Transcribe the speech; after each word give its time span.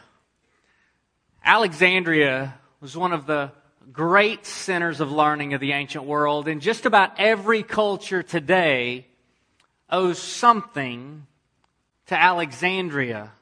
Alexandria 1.43 2.57
was 2.79 2.95
one 2.95 3.11
of 3.11 3.25
the 3.25 3.51
great 3.91 4.45
centers 4.45 5.01
of 5.01 5.11
learning 5.11 5.55
of 5.55 5.59
the 5.59 5.73
ancient 5.73 6.05
world, 6.05 6.47
and 6.47 6.61
just 6.61 6.85
about 6.85 7.19
every 7.19 7.63
culture 7.63 8.23
today 8.23 9.07
owes 9.89 10.19
something 10.19 11.27
to 12.05 12.17
Alexandria. 12.17 13.33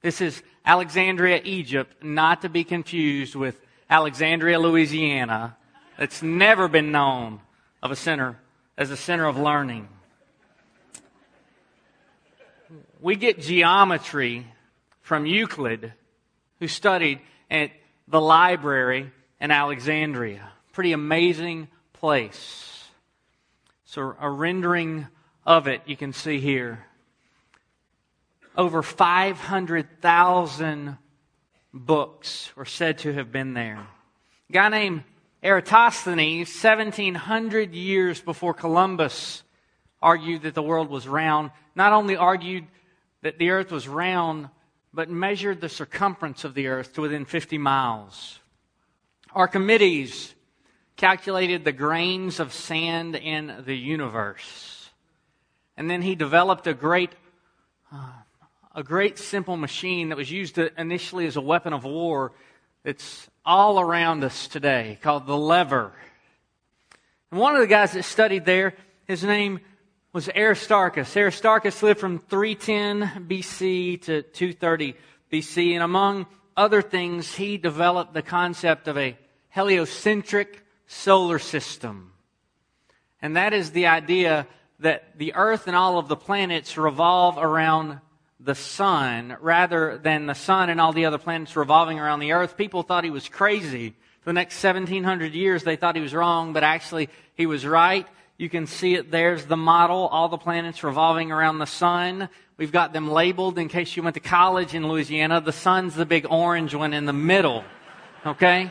This 0.00 0.20
is 0.20 0.42
Alexandria, 0.64 1.40
Egypt, 1.44 2.04
not 2.04 2.42
to 2.42 2.48
be 2.48 2.64
confused 2.64 3.34
with 3.34 3.60
Alexandria, 3.90 4.58
Louisiana. 4.58 5.56
It's 5.98 6.22
never 6.22 6.68
been 6.68 6.92
known 6.92 7.40
of 7.82 7.90
a 7.90 7.96
center 7.96 8.38
as 8.78 8.90
a 8.90 8.96
center 8.96 9.26
of 9.26 9.36
learning. 9.36 9.88
We 13.00 13.16
get 13.16 13.40
geometry 13.40 14.46
from 15.00 15.26
Euclid, 15.26 15.92
who 16.60 16.68
studied 16.68 17.20
at 17.50 17.72
the 18.06 18.20
library 18.20 19.10
in 19.40 19.50
Alexandria. 19.50 20.48
Pretty 20.72 20.92
amazing 20.92 21.68
place. 21.92 22.88
So, 23.84 24.14
a 24.20 24.30
rendering 24.30 25.08
of 25.44 25.66
it 25.66 25.82
you 25.86 25.96
can 25.96 26.12
see 26.12 26.38
here 26.38 26.86
over 28.56 28.82
500,000 28.82 30.98
books 31.72 32.50
are 32.56 32.64
said 32.64 32.98
to 32.98 33.12
have 33.12 33.32
been 33.32 33.54
there. 33.54 33.86
A 34.50 34.52
guy 34.52 34.68
named 34.68 35.04
Eratosthenes, 35.42 36.48
1700 36.62 37.74
years 37.74 38.20
before 38.20 38.54
Columbus, 38.54 39.42
argued 40.00 40.42
that 40.42 40.54
the 40.54 40.62
world 40.62 40.90
was 40.90 41.08
round. 41.08 41.50
Not 41.74 41.92
only 41.92 42.16
argued 42.16 42.66
that 43.22 43.38
the 43.38 43.50
earth 43.50 43.72
was 43.72 43.88
round, 43.88 44.48
but 44.92 45.08
measured 45.08 45.60
the 45.60 45.68
circumference 45.68 46.44
of 46.44 46.54
the 46.54 46.68
earth 46.68 46.92
to 46.94 47.00
within 47.00 47.24
50 47.24 47.58
miles. 47.58 48.38
Archimedes 49.34 50.34
calculated 50.96 51.64
the 51.64 51.72
grains 51.72 52.38
of 52.38 52.52
sand 52.52 53.16
in 53.16 53.64
the 53.64 53.76
universe. 53.76 54.90
And 55.76 55.90
then 55.90 56.02
he 56.02 56.14
developed 56.14 56.66
a 56.66 56.74
great 56.74 57.10
uh, 57.90 58.12
a 58.74 58.82
great 58.82 59.18
simple 59.18 59.56
machine 59.56 60.08
that 60.08 60.16
was 60.16 60.30
used 60.30 60.58
initially 60.58 61.26
as 61.26 61.36
a 61.36 61.40
weapon 61.40 61.72
of 61.72 61.84
war 61.84 62.32
that's 62.82 63.28
all 63.44 63.78
around 63.78 64.24
us 64.24 64.48
today 64.48 64.98
called 65.02 65.26
the 65.26 65.36
lever. 65.36 65.92
And 67.30 67.40
one 67.40 67.54
of 67.54 67.60
the 67.60 67.66
guys 67.66 67.92
that 67.92 68.04
studied 68.04 68.44
there, 68.44 68.74
his 69.06 69.22
name 69.24 69.60
was 70.12 70.28
Aristarchus. 70.28 71.16
Aristarchus 71.16 71.82
lived 71.82 72.00
from 72.00 72.18
310 72.18 73.26
BC 73.28 74.02
to 74.02 74.22
230 74.22 74.94
BC, 75.30 75.72
and 75.74 75.82
among 75.82 76.26
other 76.56 76.82
things, 76.82 77.34
he 77.34 77.56
developed 77.56 78.12
the 78.12 78.22
concept 78.22 78.88
of 78.88 78.98
a 78.98 79.16
heliocentric 79.48 80.62
solar 80.86 81.38
system. 81.38 82.12
And 83.20 83.36
that 83.36 83.52
is 83.54 83.70
the 83.70 83.86
idea 83.86 84.46
that 84.80 85.18
the 85.18 85.34
Earth 85.34 85.66
and 85.66 85.76
all 85.76 85.98
of 85.98 86.08
the 86.08 86.16
planets 86.16 86.76
revolve 86.76 87.38
around 87.38 88.00
the 88.44 88.54
sun 88.54 89.36
rather 89.40 89.98
than 89.98 90.26
the 90.26 90.34
sun 90.34 90.70
and 90.70 90.80
all 90.80 90.92
the 90.92 91.06
other 91.06 91.18
planets 91.18 91.56
revolving 91.56 91.98
around 91.98 92.20
the 92.20 92.32
earth. 92.32 92.56
People 92.56 92.82
thought 92.82 93.04
he 93.04 93.10
was 93.10 93.28
crazy. 93.28 93.94
For 94.20 94.30
the 94.30 94.34
next 94.34 94.62
1700 94.62 95.32
years, 95.32 95.64
they 95.64 95.76
thought 95.76 95.96
he 95.96 96.02
was 96.02 96.14
wrong, 96.14 96.52
but 96.52 96.62
actually, 96.62 97.08
he 97.34 97.46
was 97.46 97.66
right. 97.66 98.06
You 98.36 98.48
can 98.48 98.66
see 98.66 98.94
it. 98.94 99.10
There's 99.10 99.46
the 99.46 99.56
model. 99.56 100.08
All 100.08 100.28
the 100.28 100.38
planets 100.38 100.82
revolving 100.84 101.32
around 101.32 101.58
the 101.58 101.66
sun. 101.66 102.28
We've 102.56 102.72
got 102.72 102.92
them 102.92 103.10
labeled 103.10 103.58
in 103.58 103.68
case 103.68 103.96
you 103.96 104.02
went 104.02 104.14
to 104.14 104.20
college 104.20 104.74
in 104.74 104.86
Louisiana. 104.86 105.40
The 105.40 105.52
sun's 105.52 105.94
the 105.94 106.06
big 106.06 106.26
orange 106.28 106.74
one 106.74 106.92
in 106.92 107.04
the 107.04 107.12
middle. 107.12 107.64
Okay? 108.24 108.70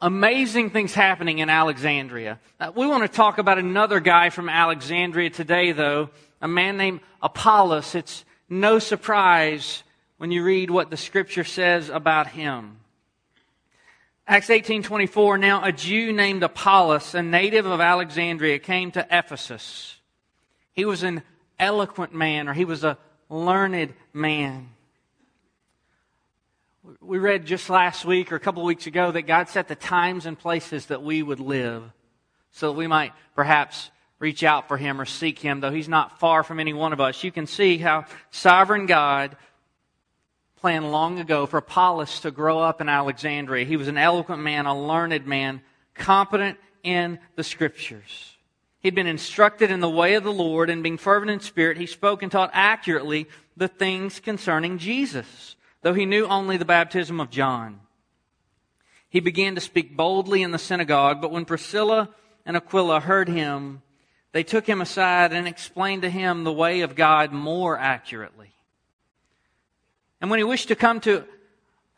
amazing 0.00 0.70
things 0.70 0.94
happening 0.94 1.38
in 1.38 1.50
Alexandria. 1.50 2.38
Uh, 2.60 2.72
we 2.74 2.86
want 2.86 3.02
to 3.02 3.08
talk 3.08 3.38
about 3.38 3.58
another 3.58 4.00
guy 4.00 4.30
from 4.30 4.48
Alexandria 4.48 5.30
today, 5.30 5.72
though, 5.72 6.10
a 6.40 6.48
man 6.48 6.76
named 6.76 7.00
Apollos. 7.22 7.94
It's 7.94 8.24
no 8.48 8.78
surprise 8.78 9.82
when 10.18 10.30
you 10.30 10.44
read 10.44 10.70
what 10.70 10.90
the 10.90 10.96
scripture 10.96 11.44
says 11.44 11.88
about 11.88 12.28
him. 12.28 12.78
Acts 14.26 14.50
18:24 14.50 15.38
Now 15.38 15.64
a 15.64 15.72
Jew 15.72 16.12
named 16.12 16.42
Apollos, 16.42 17.14
a 17.14 17.22
native 17.22 17.66
of 17.66 17.80
Alexandria, 17.80 18.58
came 18.58 18.90
to 18.92 19.06
Ephesus. 19.10 19.96
He 20.72 20.84
was 20.84 21.02
an 21.02 21.22
eloquent 21.58 22.14
man 22.14 22.48
or 22.48 22.52
he 22.52 22.64
was 22.64 22.84
a 22.84 22.98
learned 23.28 23.94
man. 24.12 24.70
We 27.00 27.18
read 27.18 27.46
just 27.46 27.68
last 27.68 28.04
week 28.04 28.32
or 28.32 28.36
a 28.36 28.40
couple 28.40 28.62
of 28.62 28.66
weeks 28.66 28.86
ago 28.86 29.10
that 29.12 29.22
God 29.22 29.48
set 29.48 29.68
the 29.68 29.74
times 29.74 30.26
and 30.26 30.38
places 30.38 30.86
that 30.86 31.02
we 31.02 31.22
would 31.22 31.40
live 31.40 31.82
so 32.52 32.68
that 32.68 32.78
we 32.78 32.86
might 32.86 33.12
perhaps 33.34 33.90
reach 34.18 34.42
out 34.42 34.68
for 34.68 34.76
him 34.76 35.00
or 35.00 35.04
seek 35.04 35.38
him, 35.38 35.60
though 35.60 35.70
he's 35.70 35.88
not 35.88 36.18
far 36.18 36.42
from 36.42 36.60
any 36.60 36.72
one 36.72 36.92
of 36.92 37.00
us. 37.00 37.22
You 37.22 37.32
can 37.32 37.46
see 37.46 37.78
how 37.78 38.04
sovereign 38.30 38.86
God 38.86 39.36
planned 40.56 40.90
long 40.90 41.20
ago 41.20 41.46
for 41.46 41.58
Apollos 41.58 42.20
to 42.20 42.30
grow 42.30 42.58
up 42.58 42.80
in 42.80 42.88
Alexandria. 42.88 43.64
He 43.64 43.76
was 43.76 43.88
an 43.88 43.98
eloquent 43.98 44.42
man, 44.42 44.66
a 44.66 44.78
learned 44.78 45.26
man, 45.26 45.60
competent 45.94 46.58
in 46.82 47.18
the 47.36 47.44
scriptures. 47.44 48.36
He'd 48.80 48.94
been 48.94 49.06
instructed 49.06 49.70
in 49.70 49.80
the 49.80 49.90
way 49.90 50.14
of 50.14 50.24
the 50.24 50.32
Lord, 50.32 50.70
and 50.70 50.82
being 50.82 50.98
fervent 50.98 51.30
in 51.30 51.40
spirit, 51.40 51.78
he 51.78 51.86
spoke 51.86 52.22
and 52.22 52.30
taught 52.30 52.50
accurately 52.52 53.26
the 53.56 53.68
things 53.68 54.20
concerning 54.20 54.78
Jesus, 54.78 55.56
though 55.82 55.94
he 55.94 56.06
knew 56.06 56.26
only 56.26 56.56
the 56.56 56.64
baptism 56.64 57.20
of 57.20 57.30
John. 57.30 57.80
He 59.08 59.20
began 59.20 59.54
to 59.54 59.60
speak 59.60 59.96
boldly 59.96 60.42
in 60.42 60.50
the 60.52 60.58
synagogue, 60.58 61.20
but 61.20 61.32
when 61.32 61.44
Priscilla 61.44 62.10
and 62.44 62.56
Aquila 62.56 63.00
heard 63.00 63.28
him, 63.28 63.82
they 64.38 64.44
took 64.44 64.68
him 64.68 64.80
aside 64.80 65.32
and 65.32 65.48
explained 65.48 66.02
to 66.02 66.08
him 66.08 66.44
the 66.44 66.52
way 66.52 66.82
of 66.82 66.94
God 66.94 67.32
more 67.32 67.76
accurately. 67.76 68.52
And 70.20 70.30
when 70.30 70.38
he 70.38 70.44
wished 70.44 70.68
to 70.68 70.76
come 70.76 71.00
to, 71.00 71.24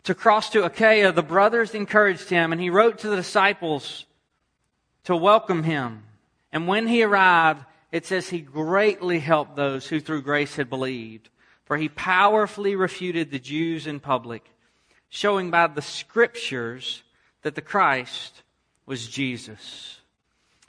to 0.05 0.15
cross 0.15 0.49
to 0.53 0.65
Achaia, 0.65 1.13
the 1.13 1.23
brothers 1.23 1.75
encouraged 1.75 2.31
him, 2.31 2.51
and 2.51 2.59
he 2.59 2.71
wrote 2.71 3.01
to 3.01 3.11
the 3.11 3.17
disciples 3.17 4.07
to 5.05 5.15
welcome 5.15 5.65
him. 5.65 6.05
And 6.51 6.67
when 6.67 6.87
he 6.87 7.03
arrived, 7.03 7.63
it 7.93 8.07
says 8.07 8.31
he 8.31 8.41
greatly 8.41 9.19
helped 9.19 9.55
those 9.55 9.87
who 9.87 10.01
through 10.01 10.23
grace 10.23 10.57
had 10.57 10.71
believed, 10.71 11.29
for 11.67 11.77
he 11.77 11.91
powerfully 11.91 12.75
refuted 12.75 13.31
the 13.31 13.39
Jews 13.39 13.87
in 13.87 14.01
public, 14.01 14.51
showing 15.11 15.51
by 15.51 15.67
the 15.67 15.83
scriptures 15.83 17.03
that 17.43 17.55
the 17.55 17.61
Christ 17.61 18.43
was 18.87 19.07
Jesus. 19.07 20.00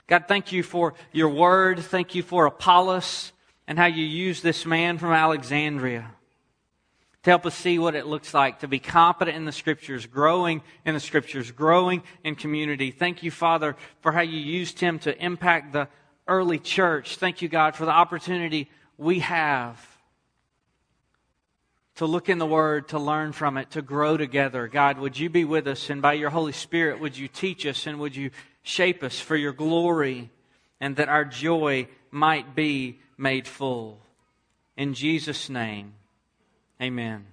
God, 0.06 0.24
thank 0.28 0.52
you 0.52 0.62
for 0.62 0.94
your 1.12 1.28
word. 1.28 1.78
Thank 1.80 2.14
you 2.14 2.22
for 2.22 2.46
Apollos 2.46 3.32
and 3.66 3.78
how 3.78 3.86
you 3.86 4.04
use 4.04 4.42
this 4.42 4.66
man 4.66 4.98
from 4.98 5.12
Alexandria 5.12 6.10
to 7.22 7.30
help 7.30 7.46
us 7.46 7.54
see 7.54 7.78
what 7.78 7.94
it 7.94 8.06
looks 8.06 8.34
like 8.34 8.60
to 8.60 8.68
be 8.68 8.80
competent 8.80 9.36
in 9.36 9.44
the 9.44 9.52
scriptures, 9.52 10.06
growing 10.06 10.60
in 10.84 10.94
the 10.94 11.00
scriptures, 11.00 11.52
growing 11.52 12.02
in 12.24 12.34
community. 12.34 12.90
Thank 12.90 13.22
you, 13.22 13.30
Father, 13.30 13.76
for 14.00 14.10
how 14.10 14.22
you 14.22 14.38
used 14.38 14.80
him 14.80 14.98
to 15.00 15.16
impact 15.24 15.72
the 15.72 15.88
early 16.26 16.58
church. 16.58 17.16
Thank 17.16 17.40
you, 17.40 17.48
God, 17.48 17.76
for 17.76 17.84
the 17.84 17.92
opportunity 17.92 18.68
we 18.98 19.20
have 19.20 19.91
to 22.02 22.06
look 22.06 22.28
in 22.28 22.38
the 22.38 22.46
Word, 22.46 22.88
to 22.88 22.98
learn 22.98 23.30
from 23.30 23.56
it, 23.56 23.70
to 23.70 23.80
grow 23.80 24.16
together. 24.16 24.66
God, 24.66 24.98
would 24.98 25.16
you 25.16 25.30
be 25.30 25.44
with 25.44 25.68
us? 25.68 25.88
And 25.88 26.02
by 26.02 26.14
your 26.14 26.30
Holy 26.30 26.50
Spirit, 26.50 26.98
would 26.98 27.16
you 27.16 27.28
teach 27.28 27.64
us 27.64 27.86
and 27.86 28.00
would 28.00 28.16
you 28.16 28.32
shape 28.62 29.04
us 29.04 29.20
for 29.20 29.36
your 29.36 29.52
glory 29.52 30.28
and 30.80 30.96
that 30.96 31.08
our 31.08 31.24
joy 31.24 31.86
might 32.10 32.56
be 32.56 32.98
made 33.16 33.46
full. 33.46 34.00
In 34.76 34.94
Jesus' 34.94 35.48
name, 35.48 35.94
amen. 36.80 37.24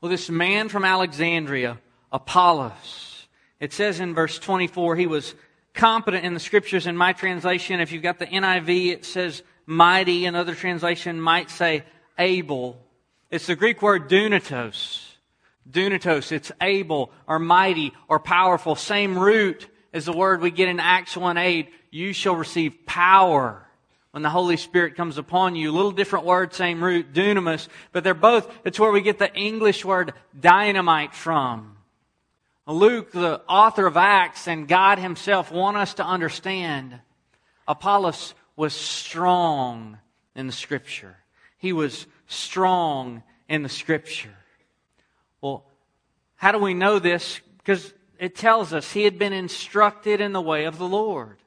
Well, 0.00 0.10
this 0.10 0.30
man 0.30 0.68
from 0.68 0.84
Alexandria, 0.84 1.80
Apollos, 2.12 3.26
it 3.58 3.72
says 3.72 3.98
in 3.98 4.14
verse 4.14 4.38
24, 4.38 4.94
he 4.94 5.08
was 5.08 5.34
competent 5.74 6.24
in 6.24 6.32
the 6.32 6.38
scriptures. 6.38 6.86
In 6.86 6.96
my 6.96 7.12
translation, 7.12 7.80
if 7.80 7.90
you've 7.90 8.04
got 8.04 8.20
the 8.20 8.26
NIV, 8.26 8.92
it 8.92 9.04
says 9.04 9.42
mighty. 9.66 10.26
Another 10.26 10.54
translation 10.54 11.20
might 11.20 11.50
say 11.50 11.82
able. 12.20 12.85
It's 13.30 13.46
the 13.46 13.56
Greek 13.56 13.82
word 13.82 14.08
dunatos. 14.08 15.02
Dunatos, 15.68 16.30
it's 16.30 16.52
able 16.60 17.10
or 17.26 17.38
mighty 17.38 17.92
or 18.08 18.20
powerful. 18.20 18.76
Same 18.76 19.18
root 19.18 19.66
as 19.92 20.04
the 20.04 20.12
word 20.12 20.40
we 20.40 20.50
get 20.50 20.68
in 20.68 20.78
Acts 20.78 21.16
1 21.16 21.36
8. 21.36 21.68
You 21.90 22.12
shall 22.12 22.36
receive 22.36 22.86
power 22.86 23.66
when 24.12 24.22
the 24.22 24.30
Holy 24.30 24.56
Spirit 24.56 24.94
comes 24.94 25.18
upon 25.18 25.56
you. 25.56 25.72
Little 25.72 25.90
different 25.90 26.24
word, 26.24 26.54
same 26.54 26.82
root, 26.82 27.12
dunamis, 27.12 27.68
but 27.92 28.04
they're 28.04 28.14
both, 28.14 28.50
it's 28.64 28.78
where 28.78 28.92
we 28.92 29.00
get 29.00 29.18
the 29.18 29.34
English 29.34 29.84
word 29.84 30.12
dynamite 30.38 31.12
from. 31.12 31.76
Luke, 32.66 33.12
the 33.12 33.42
author 33.48 33.86
of 33.86 33.96
Acts, 33.96 34.48
and 34.48 34.66
God 34.66 34.98
himself 34.98 35.52
want 35.52 35.76
us 35.76 35.94
to 35.94 36.04
understand 36.04 37.00
Apollos 37.68 38.34
was 38.56 38.72
strong 38.72 39.98
in 40.34 40.46
the 40.46 40.52
scripture. 40.52 41.16
He 41.58 41.72
was 41.72 42.06
strong 42.26 43.22
in 43.48 43.62
the 43.62 43.68
scripture. 43.68 44.34
Well, 45.40 45.64
how 46.36 46.52
do 46.52 46.58
we 46.58 46.74
know 46.74 46.98
this? 46.98 47.40
Because 47.58 47.92
it 48.18 48.34
tells 48.34 48.72
us 48.72 48.92
he 48.92 49.04
had 49.04 49.18
been 49.18 49.32
instructed 49.32 50.20
in 50.20 50.32
the 50.32 50.40
way 50.40 50.64
of 50.64 50.78
the 50.78 50.88
Lord. 50.88 51.38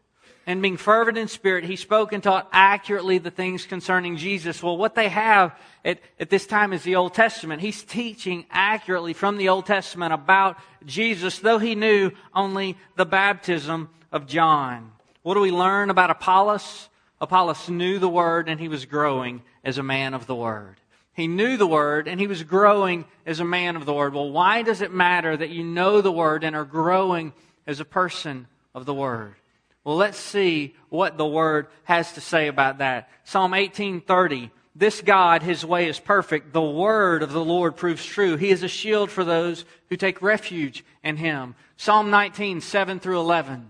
And 0.46 0.64
being 0.64 0.78
fervent 0.78 1.18
in 1.18 1.28
spirit, 1.28 1.64
he 1.64 1.76
spoke 1.76 2.12
and 2.12 2.24
taught 2.24 2.50
accurately 2.52 3.20
the 3.20 3.30
things 3.30 3.68
concerning 3.68 4.18
Jesus. 4.18 4.64
Well, 4.64 4.78
what 4.78 4.96
they 4.96 5.08
have 5.10 5.56
at, 5.86 6.00
at 6.20 6.32
this 6.32 6.48
time 6.48 6.74
is 6.74 6.82
the 6.82 6.96
Old 6.96 7.14
Testament. 7.14 7.62
He's 7.62 7.84
teaching 7.84 8.46
accurately 8.50 9.14
from 9.14 9.38
the 9.38 9.50
Old 9.50 9.68
Testament 9.68 10.12
about 10.12 10.58
Jesus, 10.86 11.38
though 11.38 11.60
he 11.60 11.76
knew 11.76 12.12
only 12.34 12.78
the 12.96 13.06
baptism 13.06 13.90
of 14.12 14.26
John. 14.26 14.92
What 15.22 15.36
do 15.36 15.42
we 15.42 15.52
learn 15.52 15.92
about 15.92 16.10
Apollos? 16.10 16.89
Apollos 17.22 17.70
knew 17.70 18.00
the 18.00 18.10
Word 18.10 18.48
and 18.48 18.60
he 18.60 18.68
was 18.68 18.86
growing 18.86 19.42
as 19.64 19.78
a 19.78 19.84
man 19.84 20.14
of 20.14 20.26
the 20.26 20.36
Word. 20.36 20.78
He 21.14 21.28
knew 21.28 21.58
the 21.58 21.68
Word 21.68 22.08
and 22.08 22.20
he 22.20 22.28
was 22.28 22.44
growing 22.44 23.06
as 23.26 23.40
a 23.40 23.46
man 23.46 23.76
of 23.76 23.86
the 23.86 23.94
Word. 23.94 24.14
Well, 24.14 24.32
why 24.32 24.62
does 24.62 24.82
it 24.82 24.94
matter 24.94 25.36
that 25.36 25.50
you 25.50 25.64
know 25.64 26.02
the 26.02 26.12
Word 26.12 26.44
and 26.44 26.56
are 26.56 26.66
growing 26.66 27.34
as 27.68 27.80
a 27.80 27.86
person 27.86 28.48
of 28.74 28.86
the 28.86 28.94
Word? 28.94 29.36
Well, 29.84 29.98
let's 29.98 30.18
see 30.18 30.76
what 30.90 31.18
the 31.18 31.26
Word 31.26 31.68
has 31.84 32.14
to 32.14 32.22
say 32.22 32.48
about 32.48 32.78
that. 32.78 33.10
Psalm 33.24 33.52
1830. 33.52 34.52
This 34.76 35.02
God, 35.02 35.44
His 35.44 35.66
way 35.66 35.90
is 35.90 36.00
perfect. 36.00 36.54
The 36.54 36.62
Word 36.62 37.22
of 37.22 37.34
the 37.34 37.44
Lord 37.44 37.76
proves 37.76 38.06
true. 38.06 38.38
He 38.38 38.50
is 38.50 38.64
a 38.64 38.70
shield 38.70 39.12
for 39.12 39.26
those 39.26 39.66
who 39.90 39.98
take 39.98 40.22
refuge 40.22 40.86
in 41.04 41.18
Him. 41.18 41.56
Psalm 41.76 42.10
19, 42.10 42.62
7 42.62 43.00
through 43.00 43.20
11. 43.20 43.70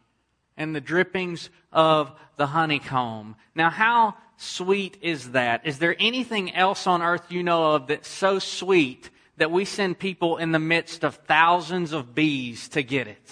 and 0.61 0.75
the 0.75 0.81
drippings 0.81 1.49
of 1.73 2.11
the 2.37 2.45
honeycomb. 2.45 3.35
Now, 3.55 3.71
how 3.71 4.15
sweet 4.37 4.97
is 5.01 5.31
that? 5.31 5.65
Is 5.65 5.79
there 5.79 5.95
anything 5.99 6.53
else 6.53 6.85
on 6.85 7.01
earth 7.01 7.31
you 7.31 7.41
know 7.41 7.73
of 7.73 7.87
that's 7.87 8.07
so 8.07 8.37
sweet 8.37 9.09
that 9.37 9.49
we 9.49 9.65
send 9.65 9.97
people 9.97 10.37
in 10.37 10.51
the 10.51 10.59
midst 10.59 11.03
of 11.03 11.15
thousands 11.15 11.93
of 11.93 12.13
bees 12.13 12.69
to 12.69 12.83
get 12.83 13.07
it? 13.07 13.31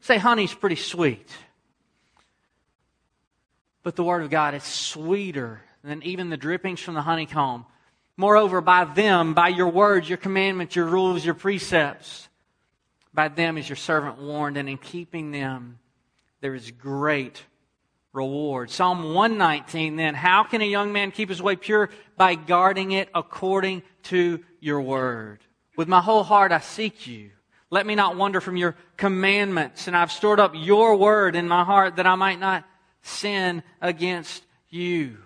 Say, 0.00 0.18
honey's 0.18 0.52
pretty 0.52 0.76
sweet. 0.76 1.28
But 3.84 3.94
the 3.94 4.02
Word 4.02 4.22
of 4.22 4.30
God 4.30 4.54
is 4.54 4.64
sweeter 4.64 5.62
than 5.84 6.02
even 6.02 6.28
the 6.28 6.36
drippings 6.36 6.80
from 6.80 6.94
the 6.94 7.02
honeycomb. 7.02 7.66
Moreover, 8.16 8.60
by 8.60 8.84
them, 8.84 9.34
by 9.34 9.48
your 9.48 9.68
words, 9.68 10.08
your 10.08 10.18
commandments, 10.18 10.74
your 10.74 10.86
rules, 10.86 11.24
your 11.24 11.34
precepts, 11.34 12.28
by 13.14 13.28
them 13.28 13.58
is 13.58 13.68
your 13.68 13.76
servant 13.76 14.18
warned, 14.18 14.56
and 14.56 14.68
in 14.68 14.78
keeping 14.78 15.30
them, 15.30 15.78
there 16.42 16.54
is 16.54 16.70
great 16.72 17.42
reward. 18.12 18.68
Psalm 18.68 19.14
119 19.14 19.96
then, 19.96 20.14
how 20.14 20.42
can 20.42 20.60
a 20.60 20.66
young 20.66 20.92
man 20.92 21.10
keep 21.12 21.30
his 21.30 21.40
way 21.40 21.56
pure? 21.56 21.88
By 22.18 22.34
guarding 22.34 22.92
it 22.92 23.08
according 23.14 23.82
to 24.04 24.40
your 24.60 24.82
word. 24.82 25.38
With 25.76 25.88
my 25.88 26.00
whole 26.00 26.24
heart 26.24 26.52
I 26.52 26.60
seek 26.60 27.06
you. 27.06 27.30
Let 27.70 27.86
me 27.86 27.94
not 27.94 28.16
wander 28.16 28.42
from 28.42 28.58
your 28.58 28.76
commandments, 28.98 29.86
and 29.86 29.96
I've 29.96 30.12
stored 30.12 30.40
up 30.40 30.52
your 30.54 30.96
word 30.96 31.36
in 31.36 31.48
my 31.48 31.64
heart 31.64 31.96
that 31.96 32.06
I 32.06 32.16
might 32.16 32.38
not 32.38 32.64
sin 33.00 33.62
against 33.80 34.44
you. 34.68 35.16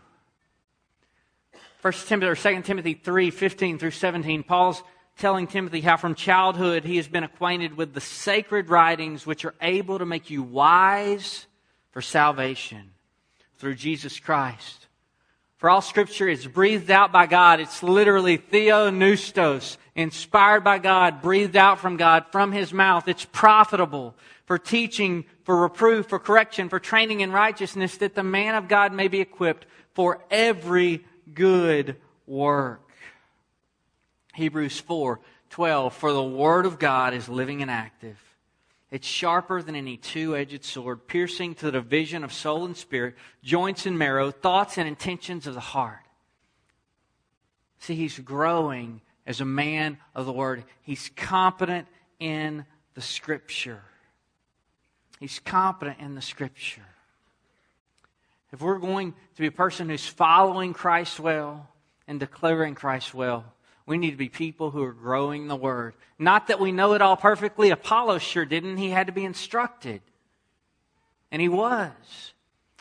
First 1.81 2.07
Timothy 2.09 2.29
or 2.29 2.37
2 2.37 2.63
Timothy 2.63 2.95
3, 2.95 3.31
15 3.31 3.79
through 3.79 3.91
17, 3.91 4.45
Paul's 4.45 4.83
telling 5.19 5.47
Timothy 5.47 5.81
how 5.81 5.97
from 5.97 6.15
childhood 6.15 6.85
he 6.85 6.97
has 6.97 7.09
been 7.09 7.25
acquainted 7.25 7.77
with 7.77 7.95
the 7.95 8.01
sacred 8.01 8.69
writings 8.69 9.27
which 9.27 9.45
are 9.45 9.55
able 9.61 9.99
to 9.99 10.07
make 10.07 10.31
you 10.31 10.43
wise 10.43 11.47
for 11.91 12.03
salvation 12.03 12.91
through 13.59 13.75
Jesus 13.75 14.21
Christ. 14.21 14.87
For 15.57 15.71
all 15.71 15.81
scripture 15.81 16.29
is 16.29 16.47
breathed 16.47 16.91
out 16.91 17.13
by 17.13 17.27
God. 17.27 17.61
It's 17.61 17.83
literally 17.83 18.37
theopneustos, 18.37 19.79
inspired 19.95 20.63
by 20.63 20.79
God, 20.79 21.23
breathed 21.23 21.57
out 21.57 21.79
from 21.79 21.97
God, 21.97 22.27
from 22.31 22.53
his 22.53 22.75
mouth. 22.75 23.09
It's 23.09 23.25
profitable 23.25 24.15
for 24.45 24.59
teaching, 24.59 25.25
for 25.45 25.57
reproof, 25.63 26.07
for 26.07 26.19
correction, 26.19 26.69
for 26.69 26.79
training 26.79 27.21
in 27.21 27.33
righteousness, 27.33 27.97
that 27.97 28.15
the 28.15 28.23
man 28.23 28.55
of 28.55 28.69
God 28.69 28.93
may 28.93 29.09
be 29.09 29.21
equipped 29.21 29.65
for 29.95 30.23
every 30.31 31.07
good 31.33 31.97
work. 32.27 32.86
Hebrews 34.37 34.79
4 34.81 35.19
12. 35.49 35.95
For 35.95 36.13
the 36.13 36.23
word 36.23 36.67
of 36.67 36.79
God 36.79 37.15
is 37.15 37.29
living 37.29 37.63
and 37.63 37.71
active. 37.71 38.19
It's 38.91 39.07
sharper 39.07 39.63
than 39.63 39.75
any 39.75 39.97
two 39.97 40.37
edged 40.37 40.65
sword, 40.65 41.09
piercing 41.09 41.55
to 41.57 41.67
the 41.67 41.73
division 41.73 42.23
of 42.23 42.33
soul 42.33 42.65
and 42.65 42.77
spirit, 42.77 43.15
joints 43.43 43.87
and 43.87 43.99
marrow, 43.99 44.31
thoughts 44.31 44.79
and 44.79 44.87
intentions 44.87 45.47
of 45.47 45.55
the 45.55 45.61
heart. 45.61 46.01
See, 47.79 47.95
he's 47.95 48.19
growing 48.19 49.01
as 49.27 49.41
a 49.41 49.45
man 49.45 49.99
of 50.15 50.27
the 50.27 50.33
word. 50.33 50.65
He's 50.83 51.11
competent 51.17 51.89
in 52.21 52.65
the 52.95 53.01
scripture. 53.01 53.83
He's 55.19 55.39
competent 55.39 55.99
in 55.99 56.15
the 56.15 56.23
scripture. 56.23 56.87
If 58.53 58.61
we're 58.61 58.79
going 58.79 59.13
to 59.13 59.41
be 59.41 59.49
a 59.49 59.53
person 59.53 59.89
who's 59.89 60.07
following 60.07 60.73
Christ 60.73 61.19
well 61.19 61.69
and 62.07 62.21
declaring 62.21 62.75
Christ 62.75 63.15
well, 63.15 63.45
we 63.87 63.99
need 63.99 64.11
to 64.11 64.17
be 64.17 64.29
people 64.29 64.73
who 64.73 64.83
are 64.83 64.93
growing 64.93 65.47
the 65.47 65.57
Word. 65.57 65.95
Not 66.19 66.49
that 66.49 66.61
we 66.61 66.73
know 66.73 66.95
it 66.95 67.03
all 67.03 67.17
perfectly. 67.17 67.71
Apollos 67.71 68.23
sure 68.23 68.45
didn't. 68.45 68.79
He 68.79 68.91
had 68.91 69.07
to 69.07 69.13
be 69.13 69.25
instructed. 69.25 70.03
And 71.31 71.41
he 71.41 71.49
was. 71.49 72.33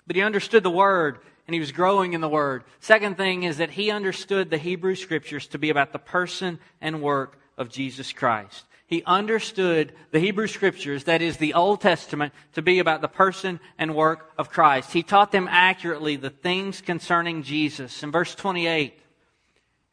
But 0.08 0.16
he 0.16 0.24
understood 0.24 0.64
the 0.64 0.70
Word 0.70 1.20
and 1.48 1.54
he 1.54 1.60
was 1.60 1.72
growing 1.72 2.14
in 2.14 2.22
the 2.22 2.30
Word. 2.30 2.64
Second 2.80 3.18
thing 3.18 3.44
is 3.44 3.58
that 3.58 3.72
he 3.72 3.92
understood 3.92 4.50
the 4.50 4.58
Hebrew 4.58 4.96
Scriptures 4.96 5.46
to 5.48 5.60
be 5.60 5.70
about 5.70 5.94
the 5.94 6.00
person 6.00 6.60
and 6.82 7.04
work 7.04 7.38
of 7.58 7.70
Jesus 7.70 8.12
Christ. 8.12 8.66
He 8.88 9.04
understood 9.06 9.94
the 10.12 10.20
Hebrew 10.20 10.48
Scriptures, 10.48 11.06
that 11.06 11.22
is 11.22 11.38
the 11.38 11.56
Old 11.56 11.82
Testament, 11.82 12.34
to 12.54 12.62
be 12.62 12.80
about 12.80 13.02
the 13.02 13.08
person 13.08 13.60
and 13.78 13.96
work 13.96 14.32
of 14.38 14.50
Christ. 14.50 14.94
He 14.94 15.04
taught 15.04 15.32
them 15.32 15.48
accurately 15.50 16.16
the 16.16 16.30
things 16.30 16.82
concerning 16.82 17.44
Jesus. 17.44 18.04
In 18.04 18.12
verse 18.12 18.36
28, 18.36 19.00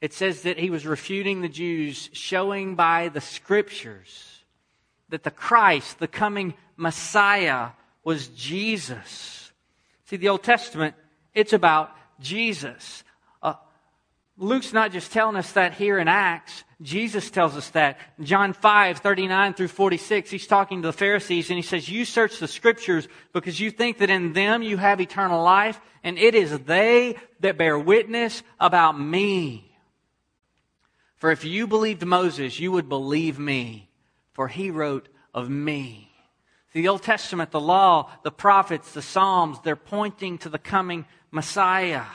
it 0.02 0.12
says 0.12 0.42
that 0.42 0.58
he 0.58 0.68
was 0.68 0.84
refuting 0.84 1.40
the 1.40 1.48
Jews, 1.48 2.10
showing 2.12 2.74
by 2.74 3.08
the 3.08 3.20
scriptures 3.20 4.42
that 5.10 5.22
the 5.22 5.30
Christ, 5.30 6.00
the 6.00 6.08
coming 6.08 6.54
Messiah, 6.76 7.68
was 8.02 8.26
Jesus. 8.26 9.52
See, 10.06 10.16
the 10.16 10.30
Old 10.30 10.42
Testament, 10.42 10.96
it's 11.34 11.52
about 11.52 11.92
Jesus. 12.18 13.04
Uh, 13.40 13.54
Luke's 14.36 14.72
not 14.72 14.90
just 14.90 15.12
telling 15.12 15.36
us 15.36 15.52
that 15.52 15.74
here 15.74 16.00
in 16.00 16.08
Acts. 16.08 16.64
Jesus 16.80 17.30
tells 17.30 17.56
us 17.56 17.70
that. 17.70 17.96
John 18.20 18.54
5, 18.54 18.98
39 18.98 19.54
through 19.54 19.68
46, 19.68 20.30
he's 20.32 20.48
talking 20.48 20.82
to 20.82 20.88
the 20.88 20.92
Pharisees 20.92 21.48
and 21.48 21.56
he 21.56 21.62
says, 21.62 21.88
You 21.88 22.04
search 22.04 22.40
the 22.40 22.48
scriptures 22.48 23.06
because 23.32 23.60
you 23.60 23.70
think 23.70 23.98
that 23.98 24.10
in 24.10 24.32
them 24.32 24.64
you 24.64 24.78
have 24.78 25.00
eternal 25.00 25.44
life, 25.44 25.80
and 26.02 26.18
it 26.18 26.34
is 26.34 26.58
they 26.58 27.14
that 27.38 27.56
bear 27.56 27.78
witness 27.78 28.42
about 28.58 28.98
me. 28.98 29.68
For 31.22 31.30
if 31.30 31.44
you 31.44 31.68
believed 31.68 32.04
Moses, 32.04 32.58
you 32.58 32.72
would 32.72 32.88
believe 32.88 33.38
me, 33.38 33.88
for 34.32 34.48
he 34.48 34.72
wrote 34.72 35.08
of 35.32 35.48
me. 35.48 36.10
The 36.72 36.88
Old 36.88 37.04
Testament, 37.04 37.52
the 37.52 37.60
law, 37.60 38.10
the 38.24 38.32
prophets, 38.32 38.90
the 38.90 39.02
Psalms, 39.02 39.58
they're 39.62 39.76
pointing 39.76 40.36
to 40.38 40.48
the 40.48 40.58
coming 40.58 41.06
Messiah. 41.30 42.06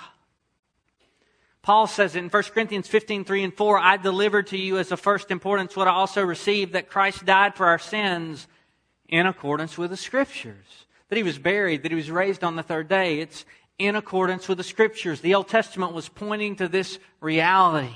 Paul 1.62 1.88
says 1.88 2.18
in 2.18 2.28
1 2.28 2.44
Corinthians 2.54 2.90
15, 2.90 3.24
3 3.24 3.44
and 3.46 3.54
4, 3.54 3.80
I 3.80 3.96
delivered 3.96 4.48
to 4.48 4.58
you 4.58 4.78
as 4.78 4.92
of 4.92 5.00
first 5.00 5.32
importance 5.32 5.78
what 5.78 5.88
I 5.88 5.92
also 5.92 6.22
received, 6.22 6.74
that 6.74 6.90
Christ 6.90 7.24
died 7.24 7.56
for 7.56 7.68
our 7.68 7.80
sins 7.80 8.46
in 9.08 9.26
accordance 9.26 9.78
with 9.78 9.92
the 9.92 9.96
Scriptures. 9.96 10.86
That 11.08 11.16
he 11.16 11.24
was 11.24 11.40
buried, 11.40 11.84
that 11.84 11.94
he 11.94 11.96
was 11.96 12.12
raised 12.12 12.44
on 12.44 12.58
the 12.58 12.62
third 12.62 12.90
day. 12.90 13.22
It's 13.22 13.46
in 13.80 13.96
accordance 13.96 14.50
with 14.50 14.58
the 14.58 14.66
scriptures. 14.66 15.22
The 15.22 15.36
Old 15.36 15.48
Testament 15.48 15.94
was 15.94 16.10
pointing 16.10 16.58
to 16.58 16.68
this 16.68 17.00
reality 17.22 17.96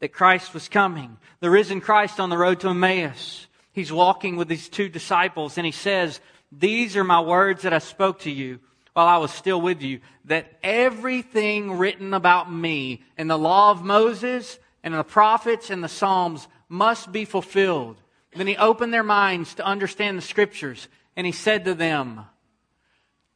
that 0.00 0.12
Christ 0.12 0.52
was 0.52 0.68
coming. 0.68 1.16
The 1.40 1.50
risen 1.50 1.80
Christ 1.80 2.18
on 2.18 2.30
the 2.30 2.38
road 2.38 2.60
to 2.60 2.68
Emmaus. 2.68 3.46
He's 3.72 3.92
walking 3.92 4.36
with 4.36 4.48
these 4.48 4.68
two 4.68 4.88
disciples 4.88 5.56
and 5.56 5.64
he 5.64 5.72
says, 5.72 6.20
These 6.50 6.96
are 6.96 7.04
my 7.04 7.20
words 7.20 7.62
that 7.62 7.72
I 7.72 7.78
spoke 7.78 8.20
to 8.20 8.30
you 8.30 8.58
while 8.92 9.06
I 9.06 9.18
was 9.18 9.30
still 9.30 9.60
with 9.60 9.82
you, 9.82 10.00
that 10.24 10.52
everything 10.62 11.78
written 11.78 12.12
about 12.12 12.52
me 12.52 13.02
in 13.16 13.28
the 13.28 13.38
law 13.38 13.70
of 13.70 13.84
Moses 13.84 14.58
and 14.82 14.92
the 14.92 15.04
prophets 15.04 15.70
and 15.70 15.84
the 15.84 15.88
Psalms 15.88 16.48
must 16.68 17.12
be 17.12 17.24
fulfilled. 17.24 17.96
Then 18.34 18.46
he 18.46 18.56
opened 18.56 18.92
their 18.92 19.04
minds 19.04 19.54
to 19.54 19.64
understand 19.64 20.18
the 20.18 20.22
scriptures 20.22 20.88
and 21.16 21.26
he 21.26 21.32
said 21.32 21.64
to 21.66 21.74
them, 21.74 22.22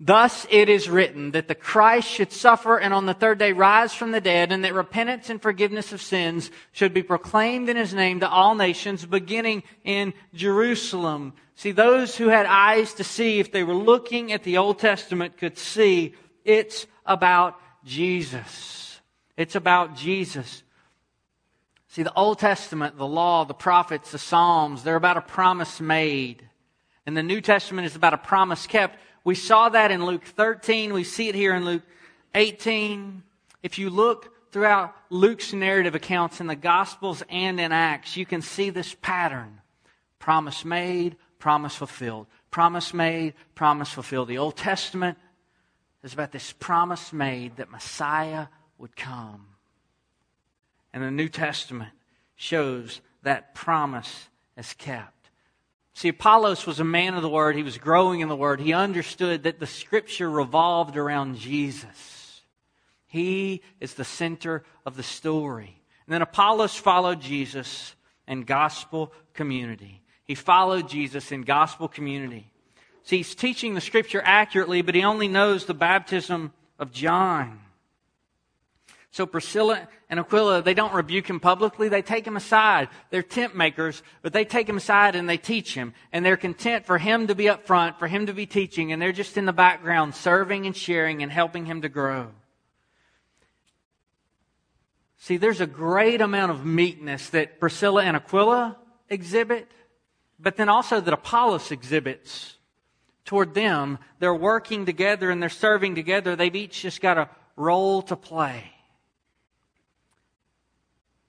Thus 0.07 0.47
it 0.51 0.69
is 0.69 0.91
written 0.91 1.31
that 1.31 1.49
the 1.49 1.55
Christ 1.55 2.11
should 2.11 2.31
suffer 2.31 2.77
and 2.77 2.93
on 2.93 3.07
the 3.07 3.15
third 3.15 3.39
day 3.39 3.53
rise 3.53 3.95
from 3.95 4.11
the 4.11 4.21
dead, 4.21 4.53
and 4.53 4.63
that 4.63 4.75
repentance 4.75 5.31
and 5.31 5.41
forgiveness 5.41 5.95
of 5.95 6.03
sins 6.03 6.51
should 6.73 6.93
be 6.93 7.03
proclaimed 7.03 7.71
in 7.71 7.79
his 7.79 7.95
name 7.95 8.21
to 8.21 8.29
all 8.29 8.55
nations, 8.55 9.07
beginning 9.07 9.63
in 9.83 10.13
Jerusalem. 10.35 11.33
See, 11.55 11.73
those 11.73 12.17
who 12.17 12.29
had 12.29 12.45
eyes 12.45 12.93
to 12.95 13.05
see, 13.05 13.41
if 13.41 13.51
they 13.51 13.65
were 13.65 13.73
looking 13.73 14.31
at 14.31 14.43
the 14.43 14.59
Old 14.59 14.79
Testament, 14.79 15.39
could 15.39 15.57
see 15.57 16.15
it's 16.45 16.87
about 17.07 17.59
Jesus. 17.87 19.01
It's 19.39 19.55
about 19.55 19.97
Jesus. 19.97 20.63
See, 21.89 22.03
the 22.03 22.13
Old 22.13 22.41
Testament, 22.41 22.99
the 22.99 23.07
law, 23.07 23.47
the 23.47 23.55
prophets, 23.55 24.11
the 24.11 24.19
Psalms, 24.19 24.83
they're 24.83 24.97
about 24.97 25.17
a 25.17 25.23
promise 25.23 25.81
made. 25.81 26.47
And 27.07 27.17
the 27.17 27.23
New 27.23 27.41
Testament 27.41 27.87
is 27.87 27.97
about 27.97 28.13
a 28.13 28.19
promise 28.19 28.67
kept. 28.67 28.99
We 29.25 29.35
saw 29.35 29.71
that 29.71 29.91
in 29.91 30.05
Luke 30.05 30.25
13. 30.25 30.93
We 30.93 31.03
see 31.03 31.29
it 31.29 31.35
here 31.35 31.55
in 31.55 31.65
Luke 31.65 31.83
18. 32.35 33.23
If 33.63 33.79
you 33.79 33.89
look 33.89 34.53
throughout 34.53 34.95
Luke's 35.09 35.55
narrative 35.55 35.95
accounts 35.95 36.41
in 36.41 36.47
the 36.47 36.55
Gospels 36.55 37.23
and 37.31 37.59
in 37.59 37.73
Acts, 37.73 38.17
you 38.17 38.27
can 38.27 38.43
see 38.43 38.69
this 38.69 38.95
pattern. 39.01 39.61
Promise 40.19 40.65
made, 40.65 41.17
promise 41.39 41.75
fulfilled. 41.75 42.27
Promise 42.51 42.93
made, 42.93 43.35
promise 43.55 43.89
fulfilled. 43.89 44.29
The 44.29 44.39
Old 44.39 44.57
Testament 44.57 45.17
is 46.03 46.13
about 46.13 46.31
this 46.31 46.53
promise 46.53 47.13
made 47.13 47.57
that 47.57 47.71
Messiah 47.71 48.49
would 48.77 48.95
come. 48.95 49.47
And 50.93 51.03
the 51.03 51.11
New 51.11 51.29
Testament 51.29 51.91
shows 52.37 53.01
that 53.23 53.55
promise 53.55 54.29
is 54.57 54.75
kept. 54.75 55.14
See, 55.95 56.09
Apollos 56.09 56.67
was 56.67 56.81
a 56.81 56.85
man 56.85 57.15
of 57.15 57.23
the 57.23 57.29
Word. 57.29 57.55
He 57.55 57.63
was 57.63 57.79
growing 57.79 58.21
in 58.21 58.29
the 58.29 58.37
Word. 58.37 58.61
He 58.61 58.73
understood 58.73 59.45
that 59.45 59.61
the 59.61 59.67
Scripture 59.67 60.29
revolved 60.29 60.97
around 60.97 61.37
Jesus. 61.39 62.43
He 63.07 63.63
is 63.79 63.95
the 63.95 64.05
center 64.05 64.65
of 64.85 64.97
the 64.97 65.05
story. 65.05 65.81
And 66.07 66.13
then 66.13 66.23
Apollos 66.23 66.75
followed 66.75 67.21
Jesus 67.21 67.95
in 68.27 68.43
gospel 68.43 69.13
community. 69.35 70.03
He 70.25 70.35
followed 70.35 70.89
Jesus 70.89 71.31
in 71.31 71.43
gospel 71.43 71.87
community. 71.87 72.51
See, 73.05 73.19
he's 73.19 73.35
teaching 73.35 73.75
the 73.75 73.81
Scripture 73.81 74.23
accurately, 74.25 74.83
but 74.83 74.97
he 74.97 75.05
only 75.05 75.29
knows 75.29 75.65
the 75.65 75.75
baptism 75.75 76.53
of 76.79 76.91
John. 76.91 77.61
So 79.15 79.27
Priscilla 79.27 79.87
and 80.11 80.19
Aquila, 80.19 80.63
they 80.63 80.75
don't 80.75 80.93
rebuke 80.93 81.31
him 81.31 81.39
publicly. 81.39 81.89
They 81.89 82.03
take 82.03 82.27
him 82.27 82.37
aside. 82.37 82.89
They're 83.11 83.23
tent 83.23 83.55
makers, 83.55 84.03
but 84.23 84.33
they 84.33 84.45
take 84.45 84.69
him 84.69 84.77
aside 84.77 85.15
and 85.15 85.29
they 85.29 85.37
teach 85.37 85.73
him. 85.73 85.95
And 86.13 86.27
they're 86.27 86.37
content 86.37 86.85
for 86.85 86.99
him 86.99 87.29
to 87.29 87.35
be 87.37 87.49
up 87.49 87.65
front, 87.65 88.01
for 88.01 88.09
him 88.09 88.27
to 88.27 88.33
be 88.33 88.45
teaching, 88.45 88.91
and 88.91 89.01
they're 89.01 89.13
just 89.13 89.37
in 89.37 89.47
the 89.47 89.53
background 89.53 90.17
serving 90.17 90.67
and 90.67 90.77
sharing 90.77 91.23
and 91.23 91.31
helping 91.31 91.65
him 91.65 91.83
to 91.83 91.89
grow. 91.89 92.33
See, 95.19 95.37
there's 95.37 95.61
a 95.61 95.67
great 95.69 96.21
amount 96.21 96.51
of 96.51 96.67
meekness 96.67 97.31
that 97.31 97.61
Priscilla 97.61 98.03
and 98.03 98.17
Aquila 98.17 98.77
exhibit, 99.09 99.71
but 100.41 100.57
then 100.57 100.69
also 100.69 101.01
that 101.01 101.15
Apollos 101.15 101.71
exhibits 101.71 102.57
toward 103.25 103.55
them. 103.55 104.01
They're 104.19 104.35
working 104.35 104.87
together 104.87 105.31
and 105.31 105.41
they're 105.41 105.51
serving 105.51 105.95
together. 105.95 106.35
They've 106.35 106.57
each 106.57 106.83
just 106.83 107.01
got 107.01 107.17
a 107.17 107.31
role 107.55 108.03
to 108.03 108.17
play. 108.17 108.74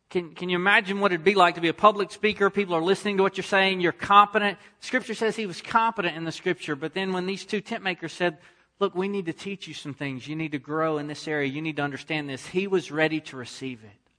Can, 0.09 0.35
can 0.35 0.49
you 0.49 0.55
imagine 0.55 0.99
what 0.99 1.11
it'd 1.11 1.23
be 1.23 1.35
like 1.35 1.55
to 1.55 1.61
be 1.61 1.67
a 1.67 1.73
public 1.73 2.11
speaker? 2.11 2.49
People 2.49 2.75
are 2.75 2.81
listening 2.81 3.17
to 3.17 3.23
what 3.23 3.37
you're 3.37 3.43
saying. 3.43 3.81
You're 3.81 3.91
competent. 3.91 4.57
Scripture 4.79 5.15
says 5.15 5.35
he 5.35 5.47
was 5.47 5.61
competent 5.61 6.15
in 6.15 6.23
the 6.23 6.31
scripture. 6.31 6.75
But 6.75 6.93
then 6.93 7.11
when 7.11 7.25
these 7.25 7.45
two 7.45 7.59
tent 7.59 7.83
makers 7.83 8.13
said, 8.13 8.37
look, 8.79 8.95
we 8.95 9.07
need 9.07 9.25
to 9.25 9.33
teach 9.33 9.67
you 9.67 9.73
some 9.73 9.93
things. 9.93 10.27
You 10.27 10.35
need 10.35 10.51
to 10.51 10.59
grow 10.59 10.97
in 10.97 11.07
this 11.07 11.27
area. 11.27 11.49
You 11.49 11.61
need 11.61 11.77
to 11.77 11.81
understand 11.81 12.29
this. 12.29 12.45
He 12.45 12.67
was 12.67 12.91
ready 12.91 13.19
to 13.21 13.37
receive 13.37 13.83
it. 13.83 14.11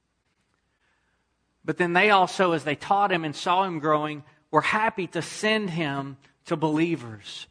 But 1.64 1.78
then 1.78 1.92
they 1.92 2.10
also, 2.10 2.52
as 2.52 2.64
they 2.64 2.76
taught 2.76 3.12
him 3.12 3.24
and 3.24 3.34
saw 3.34 3.64
him 3.64 3.80
growing, 3.80 4.22
were 4.50 4.60
happy 4.60 5.06
to 5.08 5.22
send 5.22 5.70
him 5.70 6.16
to 6.46 6.56
believers. 6.56 7.46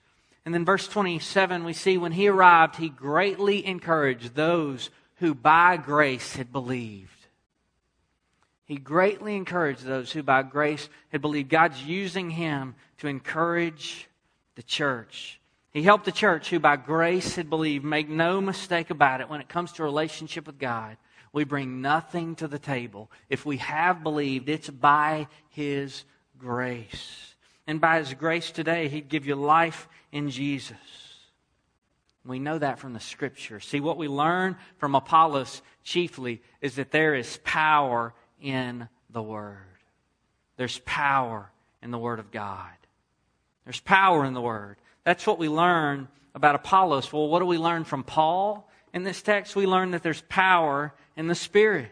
And 0.45 0.53
then 0.53 0.63
verse 0.63 0.87
27, 0.87 1.63
we 1.63 1.73
see 1.73 1.97
when 1.97 2.11
he 2.11 2.27
arrived, 2.27 2.75
he 2.75 2.89
greatly 2.89 3.65
encouraged 3.65 4.35
those 4.35 4.89
who 5.15 5.33
by 5.33 5.77
grace 5.77 6.35
had 6.35 6.51
believed. 6.51 7.14
He 8.65 8.77
greatly 8.77 9.35
encouraged 9.35 9.83
those 9.83 10.11
who 10.11 10.23
by 10.23 10.41
grace 10.41 10.89
had 11.09 11.21
believed. 11.21 11.49
God's 11.49 11.81
using 11.83 12.31
him 12.31 12.75
to 12.97 13.07
encourage 13.07 14.09
the 14.55 14.63
church. 14.63 15.39
He 15.71 15.83
helped 15.83 16.05
the 16.05 16.11
church 16.11 16.49
who 16.49 16.59
by 16.59 16.75
grace 16.77 17.35
had 17.35 17.49
believed. 17.49 17.85
Make 17.85 18.09
no 18.09 18.41
mistake 18.41 18.89
about 18.89 19.21
it 19.21 19.29
when 19.29 19.41
it 19.41 19.49
comes 19.49 19.73
to 19.73 19.83
relationship 19.83 20.47
with 20.47 20.57
God. 20.57 20.97
We 21.31 21.43
bring 21.43 21.81
nothing 21.81 22.35
to 22.37 22.47
the 22.47 22.57
table. 22.57 23.11
If 23.29 23.45
we 23.45 23.57
have 23.57 24.01
believed, 24.01 24.49
it's 24.49 24.69
by 24.69 25.27
His 25.49 26.05
grace. 26.37 27.35
And 27.67 27.81
by 27.81 27.99
His 27.99 28.13
grace 28.13 28.51
today, 28.51 28.87
He'd 28.87 29.09
give 29.09 29.27
you 29.27 29.35
life 29.35 29.87
in 30.11 30.29
Jesus. 30.29 30.77
We 32.25 32.39
know 32.39 32.57
that 32.57 32.79
from 32.79 32.93
the 32.93 32.99
Scripture. 32.99 33.59
See, 33.59 33.81
what 33.81 33.97
we 33.97 34.07
learn 34.07 34.55
from 34.77 34.95
Apollos 34.95 35.61
chiefly 35.83 36.41
is 36.61 36.77
that 36.77 36.91
there 36.91 37.13
is 37.13 37.39
power 37.43 38.13
in 38.41 38.87
the 39.09 39.21
Word. 39.21 39.57
There's 40.57 40.79
power 40.85 41.51
in 41.81 41.91
the 41.91 41.97
Word 41.97 42.19
of 42.19 42.31
God. 42.31 42.71
There's 43.63 43.79
power 43.79 44.25
in 44.25 44.33
the 44.33 44.41
Word. 44.41 44.77
That's 45.03 45.27
what 45.27 45.39
we 45.39 45.49
learn 45.49 46.07
about 46.33 46.55
Apollos. 46.55 47.11
Well, 47.11 47.27
what 47.27 47.39
do 47.39 47.45
we 47.45 47.57
learn 47.57 47.83
from 47.83 48.03
Paul? 48.03 48.69
In 48.93 49.03
this 49.03 49.21
text, 49.21 49.55
we 49.55 49.65
learn 49.65 49.91
that 49.91 50.03
there's 50.03 50.23
power 50.29 50.93
in 51.15 51.27
the 51.27 51.35
Spirit. 51.35 51.91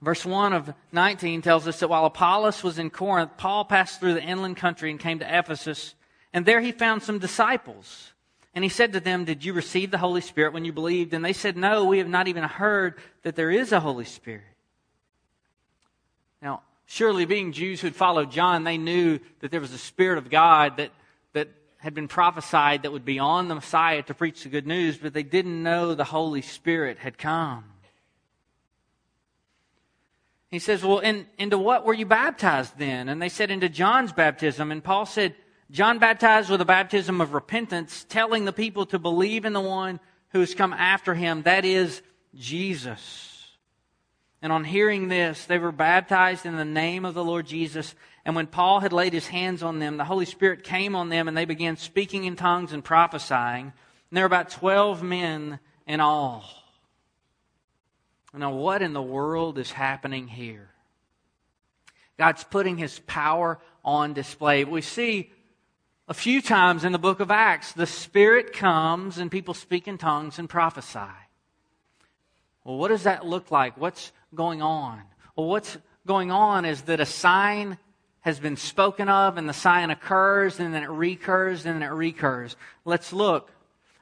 Verse 0.00 0.24
1 0.24 0.52
of 0.52 0.72
19 0.92 1.42
tells 1.42 1.66
us 1.66 1.80
that 1.80 1.88
while 1.88 2.04
Apollos 2.04 2.62
was 2.62 2.78
in 2.78 2.90
Corinth, 2.90 3.36
Paul 3.36 3.64
passed 3.64 4.00
through 4.00 4.14
the 4.14 4.22
inland 4.22 4.56
country 4.56 4.90
and 4.90 5.00
came 5.00 5.18
to 5.20 5.38
Ephesus, 5.38 5.94
and 6.32 6.44
there 6.44 6.60
he 6.60 6.72
found 6.72 7.02
some 7.02 7.18
disciples. 7.18 8.12
And 8.54 8.62
he 8.62 8.70
said 8.70 8.92
to 8.92 9.00
them, 9.00 9.24
Did 9.24 9.44
you 9.44 9.52
receive 9.52 9.90
the 9.90 9.98
Holy 9.98 10.20
Spirit 10.20 10.52
when 10.52 10.64
you 10.64 10.72
believed? 10.72 11.12
And 11.12 11.24
they 11.24 11.32
said, 11.32 11.56
No, 11.56 11.84
we 11.84 11.98
have 11.98 12.08
not 12.08 12.28
even 12.28 12.44
heard 12.44 12.98
that 13.22 13.34
there 13.34 13.50
is 13.50 13.72
a 13.72 13.80
Holy 13.80 14.04
Spirit. 14.04 14.44
Now, 16.40 16.62
surely 16.86 17.24
being 17.24 17.52
Jews 17.52 17.80
who'd 17.80 17.96
followed 17.96 18.30
John, 18.30 18.62
they 18.62 18.78
knew 18.78 19.18
that 19.40 19.50
there 19.50 19.60
was 19.60 19.72
a 19.72 19.78
Spirit 19.78 20.18
of 20.18 20.30
God 20.30 20.76
that, 20.76 20.92
that 21.32 21.48
had 21.78 21.94
been 21.94 22.06
prophesied 22.06 22.82
that 22.82 22.92
would 22.92 23.04
be 23.04 23.18
on 23.18 23.48
the 23.48 23.56
Messiah 23.56 24.02
to 24.04 24.14
preach 24.14 24.44
the 24.44 24.48
good 24.48 24.66
news, 24.66 24.98
but 24.98 25.12
they 25.12 25.24
didn't 25.24 25.62
know 25.62 25.94
the 25.94 26.04
Holy 26.04 26.42
Spirit 26.42 26.98
had 26.98 27.18
come. 27.18 27.64
He 30.52 30.60
says, 30.60 30.84
Well, 30.84 31.00
in, 31.00 31.26
into 31.38 31.58
what 31.58 31.84
were 31.84 31.94
you 31.94 32.06
baptized 32.06 32.78
then? 32.78 33.08
And 33.08 33.20
they 33.20 33.28
said, 33.28 33.50
Into 33.50 33.68
John's 33.68 34.12
baptism. 34.12 34.70
And 34.70 34.84
Paul 34.84 35.06
said, 35.06 35.34
John 35.74 35.98
baptized 35.98 36.50
with 36.50 36.60
a 36.60 36.64
baptism 36.64 37.20
of 37.20 37.34
repentance, 37.34 38.06
telling 38.08 38.44
the 38.44 38.52
people 38.52 38.86
to 38.86 38.98
believe 39.00 39.44
in 39.44 39.54
the 39.54 39.60
one 39.60 39.98
who 40.28 40.38
has 40.38 40.54
come 40.54 40.72
after 40.72 41.14
him, 41.14 41.42
that 41.42 41.64
is 41.64 42.00
Jesus. 42.32 43.56
And 44.40 44.52
on 44.52 44.62
hearing 44.62 45.08
this, 45.08 45.46
they 45.46 45.58
were 45.58 45.72
baptized 45.72 46.46
in 46.46 46.56
the 46.56 46.64
name 46.64 47.04
of 47.04 47.14
the 47.14 47.24
Lord 47.24 47.46
Jesus. 47.46 47.96
And 48.24 48.36
when 48.36 48.46
Paul 48.46 48.78
had 48.78 48.92
laid 48.92 49.12
his 49.12 49.26
hands 49.26 49.64
on 49.64 49.80
them, 49.80 49.96
the 49.96 50.04
Holy 50.04 50.26
Spirit 50.26 50.62
came 50.62 50.94
on 50.94 51.08
them, 51.08 51.26
and 51.26 51.36
they 51.36 51.44
began 51.44 51.76
speaking 51.76 52.22
in 52.22 52.36
tongues 52.36 52.72
and 52.72 52.84
prophesying. 52.84 53.64
And 53.64 54.16
there 54.16 54.22
were 54.22 54.26
about 54.26 54.50
12 54.50 55.02
men 55.02 55.58
in 55.88 55.98
all. 55.98 56.44
Now, 58.32 58.52
what 58.52 58.80
in 58.80 58.92
the 58.92 59.02
world 59.02 59.58
is 59.58 59.72
happening 59.72 60.28
here? 60.28 60.70
God's 62.16 62.44
putting 62.44 62.78
his 62.78 63.00
power 63.08 63.58
on 63.84 64.12
display. 64.12 64.62
We 64.62 64.80
see 64.80 65.32
a 66.06 66.14
few 66.14 66.42
times 66.42 66.84
in 66.84 66.92
the 66.92 66.98
book 66.98 67.20
of 67.20 67.30
Acts, 67.30 67.72
the 67.72 67.86
Spirit 67.86 68.52
comes 68.52 69.18
and 69.18 69.30
people 69.30 69.54
speak 69.54 69.88
in 69.88 69.96
tongues 69.96 70.38
and 70.38 70.48
prophesy. 70.48 70.98
Well, 72.64 72.76
what 72.76 72.88
does 72.88 73.04
that 73.04 73.26
look 73.26 73.50
like? 73.50 73.78
What's 73.78 74.12
going 74.34 74.60
on? 74.60 75.02
Well, 75.36 75.46
what's 75.46 75.78
going 76.06 76.30
on 76.30 76.64
is 76.64 76.82
that 76.82 77.00
a 77.00 77.06
sign 77.06 77.78
has 78.20 78.38
been 78.38 78.56
spoken 78.56 79.08
of 79.08 79.36
and 79.36 79.48
the 79.48 79.54
sign 79.54 79.90
occurs 79.90 80.60
and 80.60 80.74
then 80.74 80.82
it 80.82 80.90
recurs 80.90 81.66
and 81.66 81.76
then 81.76 81.82
it 81.82 81.92
recurs. 81.92 82.56
Let's 82.84 83.12
look. 83.12 83.50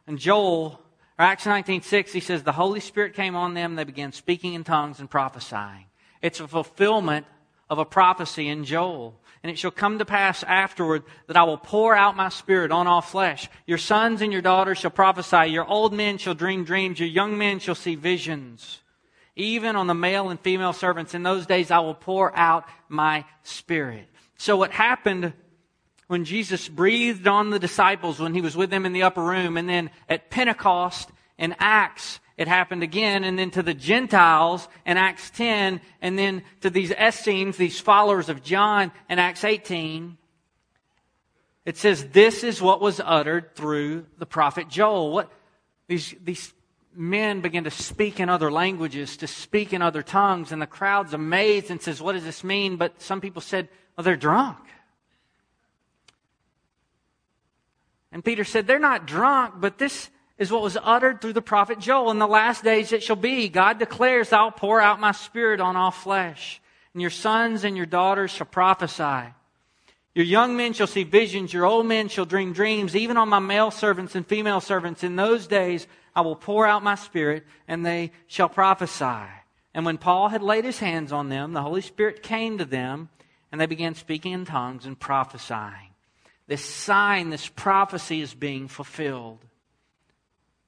In 0.07 0.17
Joel 0.17 0.81
or 1.19 1.25
Acts 1.25 1.45
19.6, 1.45 2.11
he 2.11 2.21
says, 2.21 2.43
the 2.43 2.53
Holy 2.53 2.81
Spirit 2.81 3.15
came 3.15 3.37
on 3.37 3.55
them, 3.55 3.77
they 3.77 3.85
began 3.85 4.13
speaking 4.13 4.55
in 4.55 4.65
tongues 4.65 4.99
and 4.99 5.09
prophesying. 5.09 5.87
It's 6.21 6.41
a 6.41 6.49
fulfillment 6.49 7.27
of 7.71 7.79
a 7.79 7.85
prophecy 7.85 8.49
in 8.49 8.65
Joel. 8.65 9.19
And 9.43 9.51
it 9.51 9.59
shall 9.59 9.73
come 9.73 9.99
to 9.99 10.05
pass 10.05 10.45
afterward 10.45 11.03
that 11.27 11.37
I 11.37 11.43
will 11.43 11.59
pour 11.59 11.97
out 11.97 12.17
my 12.17 12.29
spirit 12.29 12.71
on 12.71 12.87
all 12.87 13.01
flesh. 13.01 13.49
Your 13.67 13.79
sons 13.79 14.23
and 14.23 14.33
your 14.33 14.43
daughters 14.43 14.79
shall 14.79 14.91
prophesy. 14.91 15.51
Your 15.51 15.67
old 15.67 15.93
men 15.93 16.19
shall 16.19 16.35
dream 16.35 16.65
dreams. 16.65 17.01
Your 17.01 17.09
young 17.09 17.37
men 17.37 17.59
shall 17.59 17.75
see 17.75 17.97
visions. 17.97 18.81
Even 19.35 19.75
on 19.77 19.87
the 19.87 19.95
male 19.95 20.29
and 20.29 20.39
female 20.39 20.73
servants 20.73 21.15
in 21.15 21.23
those 21.23 21.47
days 21.47 21.71
I 21.71 21.81
will 21.81 21.95
pour 21.95 22.37
out 22.37 22.67
my 22.89 23.25
spirit. 23.43 24.09
So 24.37 24.57
what 24.57 24.71
happened 24.71 25.33
when 26.07 26.25
Jesus 26.25 26.69
breathed 26.69 27.27
on 27.27 27.51
the 27.51 27.59
disciples 27.59 28.21
when 28.21 28.35
he 28.35 28.43
was 28.43 28.57
with 28.57 28.71
them 28.71 28.85
in 28.85 28.93
the 28.93 29.05
upper 29.05 29.23
room, 29.23 29.57
and 29.57 29.69
then 29.69 29.91
at 30.09 30.31
Pentecost 30.31 31.09
in 31.39 31.57
Acts, 31.59 32.21
it 32.43 32.49
happened 32.49 32.83
again, 32.83 33.25
and 33.25 33.39
then 33.39 33.51
to 33.53 33.63
the 33.63 33.73
Gentiles 33.73 34.69
in 34.85 34.97
Acts 34.97 35.31
10, 35.31 35.81
and 36.03 36.19
then 36.19 36.43
to 36.61 36.71
these 36.71 36.91
Essenes, 36.91 37.57
these 37.57 37.81
followers 37.81 38.29
of 38.29 38.43
John 38.43 38.91
in 39.09 39.19
Acts 39.21 39.45
18. 39.45 40.19
It 41.65 41.77
says, 41.77 42.09
This 42.09 42.43
is 42.43 42.61
what 42.61 42.81
was 42.81 43.01
uttered 43.03 43.55
through 43.55 44.07
the 44.19 44.27
prophet 44.27 44.69
Joel. 44.69 45.13
What 45.13 45.33
these, 45.87 46.15
these 46.23 46.53
men 46.95 47.41
began 47.41 47.65
to 47.65 47.71
speak 47.71 48.19
in 48.19 48.29
other 48.29 48.51
languages, 48.51 49.17
to 49.19 49.29
speak 49.29 49.73
in 49.73 49.81
other 49.81 50.03
tongues, 50.03 50.51
and 50.51 50.61
the 50.61 50.67
crowd's 50.67 51.15
amazed 51.15 51.71
and 51.71 51.81
says, 51.81 52.03
What 52.03 52.15
does 52.15 52.25
this 52.25 52.43
mean? 52.43 52.77
But 52.77 53.01
some 53.01 53.21
people 53.21 53.41
said, 53.41 53.69
Well, 53.97 54.03
they're 54.03 54.17
drunk. 54.17 54.59
And 58.11 58.25
Peter 58.25 58.43
said, 58.43 58.67
They're 58.67 58.81
not 58.81 59.07
drunk, 59.07 59.55
but 59.59 59.79
this 59.79 60.11
is 60.43 60.53
what 60.53 60.61
was 60.61 60.77
uttered 60.83 61.21
through 61.21 61.33
the 61.33 61.41
prophet 61.41 61.79
Joel. 61.79 62.11
In 62.11 62.19
the 62.19 62.27
last 62.27 62.63
days 62.63 62.93
it 62.93 63.03
shall 63.03 63.17
be, 63.17 63.49
God 63.49 63.79
declares, 63.79 64.33
I'll 64.33 64.51
pour 64.51 64.81
out 64.81 65.01
my 65.01 65.13
spirit 65.13 65.61
on 65.61 65.77
all 65.77 65.91
flesh, 65.91 66.61
and 66.93 67.01
your 67.01 67.11
sons 67.11 67.65
and 67.65 67.77
your 67.77 67.87
daughters 67.87 68.31
shall 68.31 68.47
prophesy. 68.47 69.33
Your 70.15 70.27
young 70.27 70.57
men 70.57 70.75
shall 70.75 70.87
see 70.87 71.05
visions, 71.05 71.55
your 71.55 71.65
old 71.65 71.87
men 71.87 72.09
shall 72.09 72.27
dream 72.27 72.53
dreams, 72.53 72.95
even 72.95 73.17
on 73.17 73.31
my 73.31 73.39
male 73.39 73.71
servants 73.71 74.15
and 74.15 74.27
female 74.27 74.61
servants. 74.61 75.03
In 75.03 75.17
those 75.17 75.47
days 75.47 75.87
I 76.15 76.21
will 76.21 76.37
pour 76.37 76.67
out 76.67 76.83
my 76.83 76.97
spirit, 76.97 77.47
and 77.67 77.87
they 77.87 78.13
shall 78.27 78.51
prophesy. 78.51 79.31
And 79.73 79.87
when 79.87 79.97
Paul 79.97 80.29
had 80.29 80.43
laid 80.43 80.67
his 80.67 80.81
hands 80.81 81.13
on 81.13 81.31
them, 81.31 81.55
the 81.55 81.63
Holy 81.63 81.81
Spirit 81.81 82.23
came 82.23 82.59
to 82.59 82.67
them, 82.67 83.09
and 83.51 83.59
they 83.59 83.67
began 83.67 83.95
speaking 83.95 84.33
in 84.33 84.45
tongues 84.45 84.85
and 84.85 84.99
prophesying 84.99 85.93
this 86.53 86.65
sign, 86.65 87.31
this 87.31 87.49
prophecy 87.49 88.21
is 88.21 88.35
being 88.35 88.69
fulfilled. 88.69 89.39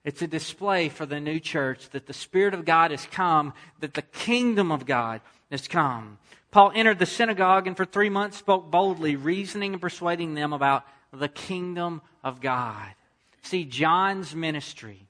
It's 0.04 0.22
a 0.22 0.26
display 0.26 0.88
for 0.88 1.06
the 1.06 1.20
new 1.20 1.40
church 1.40 1.88
that 1.90 2.06
the 2.06 2.12
Spirit 2.12 2.54
of 2.54 2.64
God 2.64 2.90
has 2.90 3.06
come, 3.06 3.54
that 3.80 3.94
the 3.94 4.02
kingdom 4.02 4.70
of 4.70 4.84
God 4.84 5.22
has 5.50 5.66
come. 5.66 6.18
Paul 6.50 6.72
entered 6.74 6.98
the 6.98 7.06
synagogue 7.06 7.66
and 7.66 7.76
for 7.76 7.84
three 7.84 8.10
months 8.10 8.36
spoke 8.36 8.70
boldly, 8.70 9.16
reasoning 9.16 9.72
and 9.72 9.82
persuading 9.82 10.34
them 10.34 10.52
about 10.52 10.84
the 11.12 11.28
kingdom 11.28 12.02
of 12.22 12.40
God. 12.40 12.94
See, 13.42 13.64
John's 13.64 14.34
ministry 14.34 15.08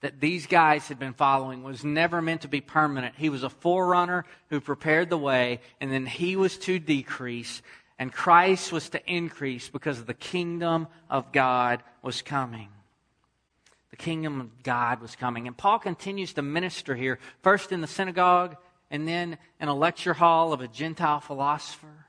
that 0.00 0.20
these 0.20 0.46
guys 0.46 0.88
had 0.88 0.98
been 0.98 1.12
following 1.12 1.62
was 1.62 1.84
never 1.84 2.22
meant 2.22 2.42
to 2.42 2.48
be 2.48 2.60
permanent. 2.60 3.14
He 3.16 3.30
was 3.30 3.42
a 3.42 3.50
forerunner 3.50 4.24
who 4.48 4.60
prepared 4.60 5.10
the 5.10 5.18
way, 5.18 5.60
and 5.80 5.90
then 5.90 6.06
he 6.06 6.36
was 6.36 6.56
to 6.58 6.78
decrease, 6.78 7.62
and 7.98 8.12
Christ 8.12 8.70
was 8.70 8.90
to 8.90 9.12
increase 9.12 9.68
because 9.68 10.04
the 10.04 10.14
kingdom 10.14 10.86
of 11.10 11.32
God 11.32 11.82
was 12.00 12.22
coming. 12.22 12.68
Kingdom 13.98 14.40
of 14.40 14.62
God 14.62 15.00
was 15.00 15.16
coming. 15.16 15.46
And 15.46 15.56
Paul 15.56 15.78
continues 15.78 16.32
to 16.34 16.42
minister 16.42 16.94
here, 16.94 17.18
first 17.42 17.72
in 17.72 17.80
the 17.80 17.86
synagogue 17.86 18.56
and 18.90 19.06
then 19.06 19.36
in 19.60 19.68
a 19.68 19.74
lecture 19.74 20.14
hall 20.14 20.52
of 20.52 20.60
a 20.60 20.68
Gentile 20.68 21.20
philosopher. 21.20 22.06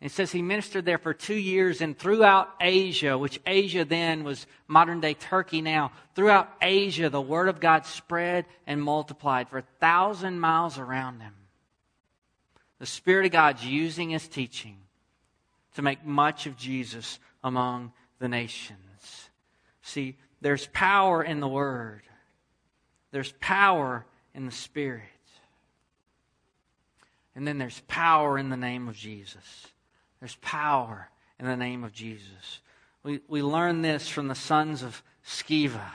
It 0.00 0.10
says 0.10 0.30
he 0.30 0.42
ministered 0.42 0.84
there 0.84 0.98
for 0.98 1.14
two 1.14 1.34
years 1.34 1.80
and 1.80 1.98
throughout 1.98 2.50
Asia, 2.60 3.16
which 3.16 3.40
Asia 3.46 3.84
then 3.84 4.24
was 4.24 4.46
modern 4.68 5.00
day 5.00 5.14
Turkey 5.14 5.62
now, 5.62 5.90
throughout 6.14 6.52
Asia, 6.60 7.08
the 7.08 7.20
word 7.20 7.48
of 7.48 7.60
God 7.60 7.86
spread 7.86 8.44
and 8.66 8.82
multiplied 8.82 9.48
for 9.48 9.58
a 9.58 9.64
thousand 9.80 10.38
miles 10.38 10.78
around 10.78 11.18
them. 11.18 11.34
The 12.78 12.86
Spirit 12.86 13.24
of 13.24 13.32
God's 13.32 13.64
using 13.64 14.10
his 14.10 14.28
teaching 14.28 14.76
to 15.76 15.82
make 15.82 16.04
much 16.04 16.46
of 16.46 16.58
Jesus 16.58 17.18
among 17.42 17.92
the 18.18 18.28
nations. 18.28 19.30
See, 19.80 20.16
there's 20.40 20.66
power 20.68 21.22
in 21.22 21.40
the 21.40 21.48
Word, 21.48 22.02
there's 23.10 23.32
power 23.40 24.06
in 24.34 24.46
the 24.46 24.52
Spirit. 24.52 25.02
And 27.34 27.46
then 27.46 27.58
there's 27.58 27.82
power 27.86 28.38
in 28.38 28.48
the 28.48 28.56
name 28.56 28.88
of 28.88 28.96
Jesus. 28.96 29.66
There's 30.20 30.36
power 30.36 31.10
in 31.38 31.44
the 31.44 31.56
name 31.56 31.84
of 31.84 31.92
Jesus. 31.92 32.60
We, 33.02 33.20
we 33.28 33.42
learn 33.42 33.82
this 33.82 34.08
from 34.08 34.28
the 34.28 34.34
sons 34.34 34.82
of 34.82 35.02
Sceva. 35.24 35.90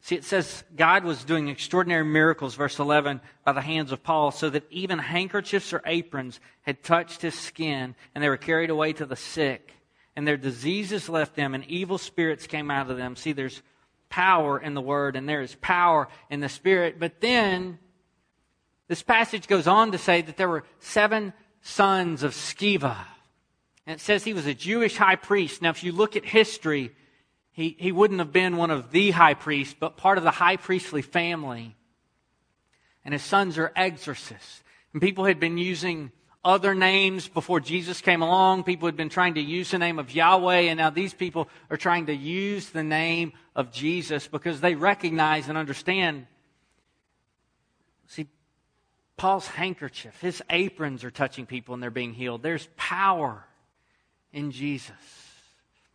See, 0.00 0.16
it 0.16 0.24
says 0.24 0.64
God 0.74 1.04
was 1.04 1.22
doing 1.22 1.46
extraordinary 1.46 2.04
miracles, 2.04 2.56
verse 2.56 2.80
11, 2.80 3.20
by 3.44 3.52
the 3.52 3.60
hands 3.60 3.92
of 3.92 4.02
Paul, 4.02 4.32
so 4.32 4.50
that 4.50 4.64
even 4.70 4.98
handkerchiefs 4.98 5.72
or 5.72 5.80
aprons 5.86 6.40
had 6.62 6.82
touched 6.82 7.22
his 7.22 7.38
skin, 7.38 7.94
and 8.12 8.22
they 8.22 8.28
were 8.28 8.36
carried 8.36 8.70
away 8.70 8.92
to 8.94 9.06
the 9.06 9.14
sick, 9.14 9.72
and 10.14 10.26
their 10.26 10.36
diseases 10.36 11.08
left 11.08 11.36
them, 11.36 11.54
and 11.54 11.64
evil 11.64 11.98
spirits 11.98 12.46
came 12.46 12.70
out 12.70 12.90
of 12.90 12.96
them. 12.96 13.16
See, 13.16 13.32
there's 13.32 13.62
power 14.08 14.58
in 14.58 14.74
the 14.74 14.80
word, 14.80 15.16
and 15.16 15.28
there 15.28 15.40
is 15.40 15.54
power 15.56 16.08
in 16.30 16.40
the 16.40 16.48
spirit. 16.48 17.00
But 17.00 17.20
then, 17.20 17.78
this 18.88 19.02
passage 19.02 19.46
goes 19.46 19.66
on 19.66 19.92
to 19.92 19.98
say 19.98 20.20
that 20.22 20.36
there 20.36 20.48
were 20.48 20.64
seven 20.80 21.32
sons 21.62 22.22
of 22.22 22.32
Sceva. 22.32 22.96
And 23.86 23.94
it 23.94 24.00
says 24.00 24.22
he 24.22 24.34
was 24.34 24.46
a 24.46 24.54
Jewish 24.54 24.96
high 24.96 25.16
priest. 25.16 25.62
Now, 25.62 25.70
if 25.70 25.82
you 25.82 25.92
look 25.92 26.14
at 26.14 26.24
history, 26.24 26.92
he, 27.52 27.76
he 27.78 27.90
wouldn't 27.90 28.20
have 28.20 28.32
been 28.32 28.56
one 28.56 28.70
of 28.70 28.90
the 28.90 29.10
high 29.10 29.34
priests, 29.34 29.74
but 29.78 29.96
part 29.96 30.18
of 30.18 30.24
the 30.24 30.30
high 30.30 30.56
priestly 30.56 31.02
family. 31.02 31.74
And 33.04 33.12
his 33.12 33.22
sons 33.22 33.58
are 33.58 33.72
exorcists. 33.74 34.62
And 34.92 35.00
people 35.00 35.24
had 35.24 35.40
been 35.40 35.58
using 35.58 36.12
other 36.44 36.74
names 36.74 37.28
before 37.28 37.60
Jesus 37.60 38.00
came 38.00 38.22
along. 38.22 38.64
People 38.64 38.86
had 38.86 38.96
been 38.96 39.08
trying 39.08 39.34
to 39.34 39.40
use 39.40 39.70
the 39.70 39.78
name 39.78 39.98
of 39.98 40.14
Yahweh, 40.14 40.62
and 40.62 40.78
now 40.78 40.90
these 40.90 41.14
people 41.14 41.48
are 41.70 41.76
trying 41.76 42.06
to 42.06 42.14
use 42.14 42.70
the 42.70 42.82
name 42.82 43.32
of 43.54 43.72
Jesus 43.72 44.26
because 44.26 44.60
they 44.60 44.74
recognize 44.74 45.48
and 45.48 45.56
understand. 45.56 46.26
See, 48.08 48.26
Paul's 49.16 49.46
handkerchief, 49.46 50.20
his 50.20 50.42
aprons 50.50 51.04
are 51.04 51.10
touching 51.10 51.46
people 51.46 51.74
and 51.74 51.82
they're 51.82 51.90
being 51.90 52.14
healed. 52.14 52.42
There's 52.42 52.68
power 52.76 53.44
in 54.32 54.50
Jesus. 54.50 54.90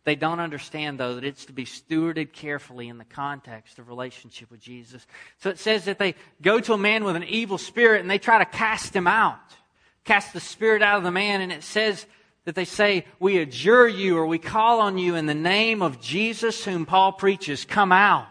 They 0.04 0.16
don't 0.16 0.40
understand, 0.40 0.98
though, 0.98 1.16
that 1.16 1.24
it's 1.24 1.44
to 1.46 1.52
be 1.52 1.66
stewarded 1.66 2.32
carefully 2.32 2.88
in 2.88 2.96
the 2.96 3.04
context 3.04 3.78
of 3.78 3.88
relationship 3.88 4.50
with 4.50 4.60
Jesus. 4.60 5.06
So 5.36 5.50
it 5.50 5.58
says 5.58 5.84
that 5.84 5.98
they 5.98 6.14
go 6.40 6.60
to 6.60 6.72
a 6.72 6.78
man 6.78 7.04
with 7.04 7.14
an 7.14 7.24
evil 7.24 7.58
spirit 7.58 8.00
and 8.00 8.10
they 8.10 8.18
try 8.18 8.38
to 8.38 8.46
cast 8.46 8.96
him 8.96 9.06
out, 9.06 9.38
cast 10.04 10.32
the 10.32 10.40
spirit 10.40 10.82
out 10.82 10.98
of 10.98 11.04
the 11.04 11.10
man. 11.10 11.40
And 11.40 11.52
it 11.52 11.62
says 11.62 12.06
that 12.44 12.54
they 12.54 12.64
say, 12.64 13.04
We 13.18 13.38
adjure 13.38 13.88
you 13.88 14.16
or 14.16 14.26
we 14.26 14.38
call 14.38 14.80
on 14.80 14.98
you 14.98 15.14
in 15.14 15.26
the 15.26 15.34
name 15.34 15.82
of 15.82 16.00
Jesus, 16.00 16.64
whom 16.64 16.86
Paul 16.86 17.12
preaches, 17.12 17.64
come 17.64 17.92
out. 17.92 18.26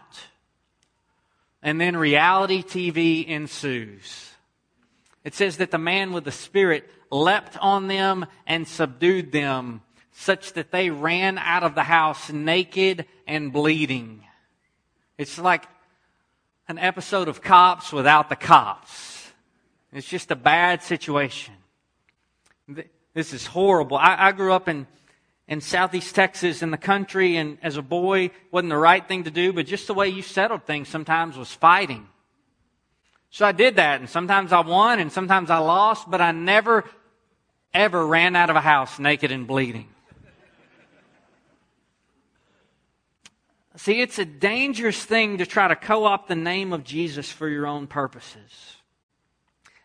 And 1.62 1.80
then 1.80 1.96
reality 1.96 2.62
TV 2.62 3.26
ensues. 3.26 4.32
It 5.24 5.34
says 5.34 5.58
that 5.58 5.70
the 5.70 5.78
man 5.78 6.12
with 6.12 6.24
the 6.24 6.32
spirit 6.32 6.88
leapt 7.10 7.56
on 7.58 7.88
them 7.88 8.26
and 8.46 8.66
subdued 8.66 9.32
them 9.32 9.82
such 10.12 10.54
that 10.54 10.72
they 10.72 10.90
ran 10.90 11.38
out 11.38 11.62
of 11.62 11.74
the 11.74 11.84
house 11.84 12.30
naked 12.30 13.06
and 13.26 13.52
bleeding. 13.52 14.24
It's 15.16 15.38
like 15.38 15.64
an 16.66 16.78
episode 16.78 17.28
of 17.28 17.40
cops 17.40 17.92
without 17.92 18.28
the 18.28 18.36
cops. 18.36 19.17
It's 19.92 20.08
just 20.08 20.30
a 20.30 20.36
bad 20.36 20.82
situation. 20.82 21.54
This 23.14 23.32
is 23.32 23.46
horrible. 23.46 23.96
I, 23.96 24.28
I 24.28 24.32
grew 24.32 24.52
up 24.52 24.68
in, 24.68 24.86
in 25.46 25.60
southeast 25.60 26.14
Texas 26.14 26.62
in 26.62 26.70
the 26.70 26.76
country, 26.76 27.36
and 27.36 27.58
as 27.62 27.76
a 27.76 27.82
boy, 27.82 28.30
wasn't 28.50 28.70
the 28.70 28.76
right 28.76 29.06
thing 29.06 29.24
to 29.24 29.30
do, 29.30 29.52
but 29.52 29.66
just 29.66 29.86
the 29.86 29.94
way 29.94 30.08
you 30.08 30.22
settled 30.22 30.64
things 30.64 30.88
sometimes 30.88 31.36
was 31.36 31.52
fighting. 31.52 32.06
So 33.30 33.46
I 33.46 33.52
did 33.52 33.76
that, 33.76 34.00
and 34.00 34.08
sometimes 34.08 34.52
I 34.52 34.60
won, 34.60 35.00
and 35.00 35.10
sometimes 35.10 35.50
I 35.50 35.58
lost, 35.58 36.10
but 36.10 36.20
I 36.20 36.32
never, 36.32 36.84
ever 37.72 38.06
ran 38.06 38.36
out 38.36 38.50
of 38.50 38.56
a 38.56 38.60
house 38.60 38.98
naked 38.98 39.32
and 39.32 39.46
bleeding. 39.46 39.88
See, 43.76 44.00
it's 44.00 44.18
a 44.18 44.24
dangerous 44.24 45.02
thing 45.04 45.38
to 45.38 45.46
try 45.46 45.68
to 45.68 45.76
co 45.76 46.04
opt 46.04 46.28
the 46.28 46.34
name 46.34 46.72
of 46.72 46.82
Jesus 46.82 47.30
for 47.30 47.48
your 47.48 47.64
own 47.64 47.86
purposes. 47.86 48.77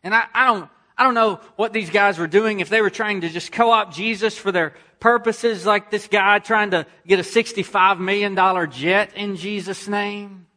And 0.04 0.13
I, 0.13 0.26
I, 0.34 0.48
don't, 0.48 0.70
I 0.98 1.04
don't 1.04 1.13
know 1.13 1.39
what 1.56 1.74
these 1.74 1.89
guys 1.89 2.18
were 2.18 2.28
doing, 2.28 2.60
if 2.60 2.70
they 2.70 2.82
were 2.82 2.89
trying 2.89 3.22
to 3.22 3.30
just 3.30 3.52
co 3.52 3.72
opt 3.72 3.96
Jesus 3.96 4.38
for 4.38 4.52
their 4.52 4.74
purposes, 5.00 5.66
like 5.66 5.92
this 5.92 6.08
guy 6.08 6.39
trying 6.39 6.72
to 6.72 6.86
get 7.08 7.20
a 7.20 7.24
$65 7.24 8.00
million 8.00 8.36
jet 8.72 9.16
in 9.16 9.36
Jesus' 9.36 9.88
name. 9.88 10.48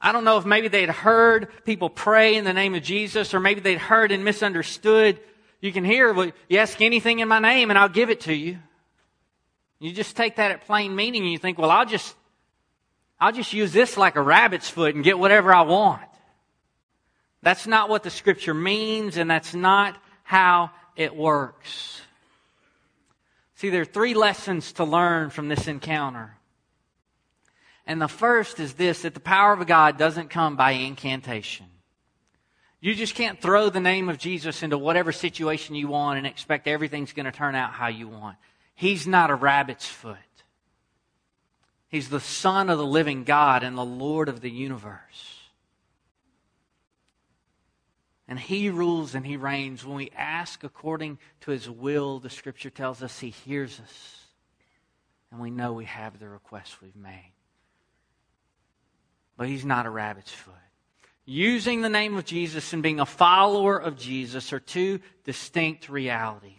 I 0.00 0.10
don't 0.10 0.24
know 0.24 0.36
if 0.36 0.44
maybe 0.44 0.66
they'd 0.66 0.88
heard 0.88 1.48
people 1.64 1.88
pray 1.88 2.34
in 2.34 2.44
the 2.44 2.52
name 2.52 2.74
of 2.74 2.82
Jesus, 2.82 3.34
or 3.34 3.40
maybe 3.40 3.60
they'd 3.60 3.78
heard 3.78 4.10
and 4.10 4.24
misunderstood. 4.24 5.20
You 5.60 5.72
can 5.72 5.84
hear, 5.84 6.12
well, 6.12 6.32
you 6.48 6.58
ask 6.58 6.80
anything 6.80 7.20
in 7.20 7.28
my 7.28 7.38
name 7.38 7.70
and 7.70 7.78
I'll 7.78 7.88
give 7.88 8.10
it 8.10 8.22
to 8.22 8.34
you. 8.34 8.58
You 9.78 9.92
just 9.92 10.16
take 10.16 10.36
that 10.36 10.50
at 10.50 10.66
plain 10.66 10.96
meaning 10.96 11.22
and 11.22 11.30
you 11.30 11.38
think, 11.38 11.56
well, 11.56 11.70
I'll 11.70 11.86
just, 11.86 12.16
I'll 13.20 13.32
just 13.32 13.52
use 13.52 13.72
this 13.72 13.96
like 13.96 14.16
a 14.16 14.22
rabbit's 14.22 14.68
foot 14.68 14.96
and 14.96 15.04
get 15.04 15.20
whatever 15.20 15.54
I 15.54 15.62
want. 15.62 16.02
That's 17.42 17.66
not 17.66 17.88
what 17.88 18.02
the 18.02 18.10
scripture 18.10 18.54
means, 18.54 19.16
and 19.16 19.30
that's 19.30 19.54
not 19.54 20.00
how 20.22 20.70
it 20.96 21.14
works. 21.14 22.00
See, 23.56 23.70
there 23.70 23.82
are 23.82 23.84
three 23.84 24.14
lessons 24.14 24.72
to 24.74 24.84
learn 24.84 25.30
from 25.30 25.48
this 25.48 25.68
encounter. 25.68 26.36
And 27.86 28.00
the 28.00 28.08
first 28.08 28.60
is 28.60 28.74
this 28.74 29.02
that 29.02 29.14
the 29.14 29.20
power 29.20 29.52
of 29.52 29.66
God 29.66 29.98
doesn't 29.98 30.30
come 30.30 30.56
by 30.56 30.72
incantation. 30.72 31.66
You 32.80 32.94
just 32.94 33.14
can't 33.14 33.40
throw 33.40 33.70
the 33.70 33.80
name 33.80 34.08
of 34.08 34.18
Jesus 34.18 34.62
into 34.62 34.76
whatever 34.76 35.12
situation 35.12 35.74
you 35.76 35.88
want 35.88 36.18
and 36.18 36.26
expect 36.26 36.66
everything's 36.66 37.12
going 37.12 37.26
to 37.26 37.32
turn 37.32 37.54
out 37.54 37.72
how 37.72 37.88
you 37.88 38.08
want. 38.08 38.36
He's 38.74 39.06
not 39.06 39.30
a 39.30 39.36
rabbit's 39.36 39.86
foot. 39.86 40.16
He's 41.88 42.08
the 42.08 42.20
Son 42.20 42.70
of 42.70 42.78
the 42.78 42.86
living 42.86 43.24
God 43.24 43.62
and 43.62 43.76
the 43.76 43.84
Lord 43.84 44.28
of 44.28 44.40
the 44.40 44.50
universe. 44.50 45.41
And 48.28 48.38
He 48.38 48.70
rules 48.70 49.14
and 49.14 49.26
He 49.26 49.36
reigns. 49.36 49.84
When 49.84 49.96
we 49.96 50.10
ask 50.16 50.64
according 50.64 51.18
to 51.42 51.50
His 51.50 51.68
will, 51.68 52.18
the 52.18 52.30
Scripture 52.30 52.70
tells 52.70 53.02
us 53.02 53.18
He 53.18 53.30
hears 53.30 53.80
us. 53.80 54.18
And 55.30 55.40
we 55.40 55.50
know 55.50 55.72
we 55.72 55.86
have 55.86 56.18
the 56.18 56.28
request 56.28 56.80
we've 56.82 56.96
made. 56.96 57.32
But 59.36 59.48
He's 59.48 59.64
not 59.64 59.86
a 59.86 59.90
rabbit's 59.90 60.32
foot. 60.32 60.54
Using 61.24 61.82
the 61.82 61.88
name 61.88 62.16
of 62.16 62.24
Jesus 62.24 62.72
and 62.72 62.82
being 62.82 63.00
a 63.00 63.06
follower 63.06 63.78
of 63.78 63.96
Jesus 63.96 64.52
are 64.52 64.60
two 64.60 65.00
distinct 65.24 65.88
realities. 65.88 66.52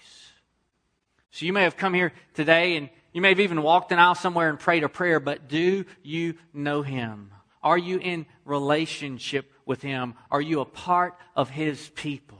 So 1.31 1.45
you 1.45 1.53
may 1.53 1.63
have 1.63 1.75
come 1.75 1.93
here 1.93 2.13
today 2.33 2.77
and 2.77 2.89
you 3.11 3.21
may 3.21 3.29
have 3.29 3.39
even 3.39 3.61
walked 3.61 3.91
an 3.91 3.99
aisle 3.99 4.15
somewhere 4.15 4.49
and 4.49 4.59
prayed 4.59 4.83
a 4.83 4.89
prayer, 4.89 5.19
but 5.19 5.47
do 5.47 5.85
you 6.01 6.35
know 6.53 6.81
Him? 6.81 7.31
Are 7.61 7.77
you 7.77 7.97
in 7.97 8.25
relationship 8.45 9.51
with 9.65 9.81
Him? 9.81 10.15
Are 10.31 10.41
you 10.41 10.61
a 10.61 10.65
part 10.65 11.15
of 11.35 11.49
His 11.49 11.89
people? 11.89 12.39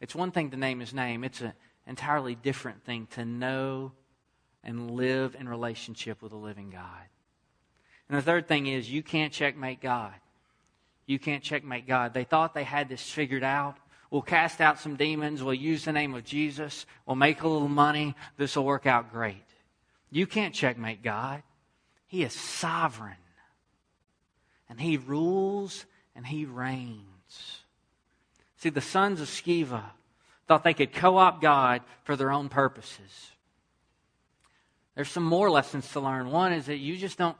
It's 0.00 0.14
one 0.14 0.32
thing 0.32 0.50
to 0.50 0.56
name 0.56 0.80
His 0.80 0.94
name, 0.94 1.24
it's 1.24 1.40
an 1.40 1.52
entirely 1.86 2.34
different 2.34 2.84
thing 2.84 3.06
to 3.12 3.24
know 3.24 3.92
and 4.64 4.92
live 4.92 5.36
in 5.38 5.48
relationship 5.48 6.22
with 6.22 6.32
a 6.32 6.36
living 6.36 6.70
God. 6.70 7.02
And 8.08 8.18
the 8.18 8.22
third 8.22 8.46
thing 8.46 8.66
is, 8.66 8.90
you 8.90 9.02
can't 9.02 9.32
checkmate 9.32 9.80
God. 9.80 10.12
You 11.06 11.18
can't 11.18 11.42
checkmate 11.42 11.86
God. 11.86 12.14
They 12.14 12.24
thought 12.24 12.54
they 12.54 12.64
had 12.64 12.88
this 12.88 13.02
figured 13.02 13.42
out. 13.42 13.76
We'll 14.10 14.22
cast 14.22 14.60
out 14.60 14.78
some 14.78 14.96
demons. 14.96 15.42
We'll 15.42 15.54
use 15.54 15.84
the 15.86 15.92
name 15.92 16.14
of 16.14 16.24
Jesus. 16.24 16.84
We'll 17.06 17.16
make 17.16 17.42
a 17.42 17.48
little 17.48 17.68
money. 17.68 18.14
This 18.36 18.56
will 18.56 18.64
work 18.64 18.86
out 18.86 19.10
great. 19.10 19.46
You 20.10 20.26
can't 20.26 20.54
checkmate 20.54 21.02
God. 21.02 21.42
He 22.06 22.22
is 22.22 22.34
sovereign. 22.34 23.16
And 24.72 24.80
he 24.80 24.96
rules 24.96 25.84
and 26.16 26.26
he 26.26 26.46
reigns. 26.46 27.60
See, 28.56 28.70
the 28.70 28.80
sons 28.80 29.20
of 29.20 29.28
Sceva 29.28 29.82
thought 30.48 30.64
they 30.64 30.72
could 30.72 30.94
co 30.94 31.18
opt 31.18 31.42
God 31.42 31.82
for 32.04 32.16
their 32.16 32.32
own 32.32 32.48
purposes. 32.48 33.32
There's 34.94 35.10
some 35.10 35.24
more 35.24 35.50
lessons 35.50 35.92
to 35.92 36.00
learn. 36.00 36.30
One 36.30 36.54
is 36.54 36.66
that 36.66 36.78
you 36.78 36.96
just 36.96 37.18
don't 37.18 37.36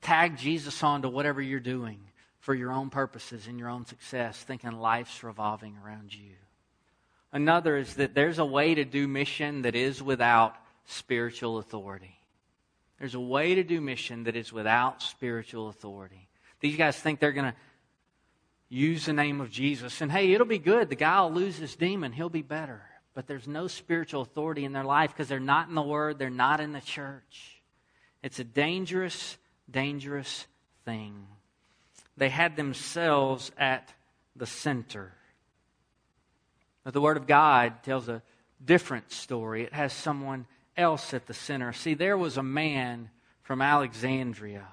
tag 0.00 0.36
Jesus 0.36 0.80
onto 0.84 1.08
whatever 1.08 1.42
you're 1.42 1.58
doing 1.58 1.98
for 2.38 2.54
your 2.54 2.70
own 2.70 2.88
purposes 2.88 3.48
and 3.48 3.58
your 3.58 3.68
own 3.68 3.84
success, 3.84 4.40
thinking 4.44 4.70
life's 4.70 5.24
revolving 5.24 5.76
around 5.84 6.14
you. 6.14 6.34
Another 7.32 7.76
is 7.76 7.94
that 7.94 8.14
there's 8.14 8.38
a 8.38 8.44
way 8.44 8.76
to 8.76 8.84
do 8.84 9.08
mission 9.08 9.62
that 9.62 9.74
is 9.74 10.00
without 10.00 10.54
spiritual 10.84 11.58
authority. 11.58 12.20
There's 13.00 13.16
a 13.16 13.20
way 13.20 13.56
to 13.56 13.64
do 13.64 13.80
mission 13.80 14.22
that 14.22 14.36
is 14.36 14.52
without 14.52 15.02
spiritual 15.02 15.68
authority. 15.68 16.28
These 16.60 16.76
guys 16.76 16.96
think 16.96 17.20
they're 17.20 17.32
going 17.32 17.52
to 17.52 17.58
use 18.68 19.06
the 19.06 19.12
name 19.12 19.40
of 19.40 19.50
Jesus 19.50 20.00
and 20.00 20.10
hey, 20.10 20.32
it'll 20.32 20.46
be 20.46 20.58
good. 20.58 20.88
The 20.88 20.96
guy 20.96 21.20
will 21.20 21.32
lose 21.32 21.56
his 21.56 21.76
demon, 21.76 22.12
he'll 22.12 22.28
be 22.28 22.42
better. 22.42 22.82
But 23.14 23.26
there's 23.26 23.48
no 23.48 23.66
spiritual 23.66 24.22
authority 24.22 24.64
in 24.64 24.72
their 24.72 24.84
life 24.84 25.10
because 25.10 25.28
they're 25.28 25.40
not 25.40 25.68
in 25.68 25.74
the 25.74 25.82
Word, 25.82 26.18
they're 26.18 26.28
not 26.28 26.60
in 26.60 26.72
the 26.72 26.80
church. 26.80 27.62
It's 28.22 28.38
a 28.38 28.44
dangerous, 28.44 29.38
dangerous 29.70 30.46
thing. 30.84 31.26
They 32.16 32.28
had 32.28 32.56
themselves 32.56 33.52
at 33.56 33.92
the 34.34 34.46
center. 34.46 35.12
But 36.84 36.92
the 36.92 37.00
Word 37.00 37.16
of 37.16 37.26
God 37.26 37.82
tells 37.82 38.08
a 38.08 38.22
different 38.62 39.10
story. 39.12 39.64
It 39.64 39.72
has 39.72 39.92
someone 39.92 40.46
else 40.76 41.14
at 41.14 41.26
the 41.26 41.34
center. 41.34 41.72
See, 41.72 41.94
there 41.94 42.18
was 42.18 42.36
a 42.36 42.42
man 42.42 43.10
from 43.42 43.62
Alexandria. 43.62 44.66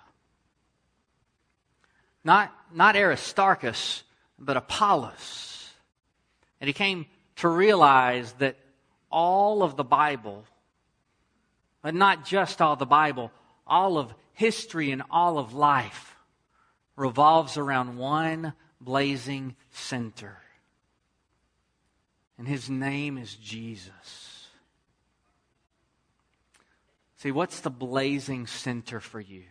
Not, 2.23 2.53
not 2.73 2.95
Aristarchus, 2.95 4.03
but 4.39 4.57
Apollos. 4.57 5.71
And 6.61 6.67
he 6.67 6.73
came 6.73 7.05
to 7.37 7.47
realize 7.47 8.31
that 8.33 8.57
all 9.11 9.63
of 9.63 9.75
the 9.75 9.83
Bible, 9.83 10.45
but 11.81 11.93
not 11.93 12.25
just 12.25 12.61
all 12.61 12.75
the 12.75 12.85
Bible, 12.85 13.31
all 13.67 13.97
of 13.97 14.13
history 14.33 14.91
and 14.91 15.03
all 15.09 15.37
of 15.37 15.53
life 15.53 16.15
revolves 16.95 17.57
around 17.57 17.97
one 17.97 18.53
blazing 18.79 19.55
center. 19.71 20.37
And 22.37 22.47
his 22.47 22.69
name 22.69 23.17
is 23.17 23.35
Jesus. 23.35 24.47
See, 27.17 27.31
what's 27.31 27.61
the 27.61 27.69
blazing 27.69 28.47
center 28.47 28.99
for 28.99 29.19
you? 29.19 29.43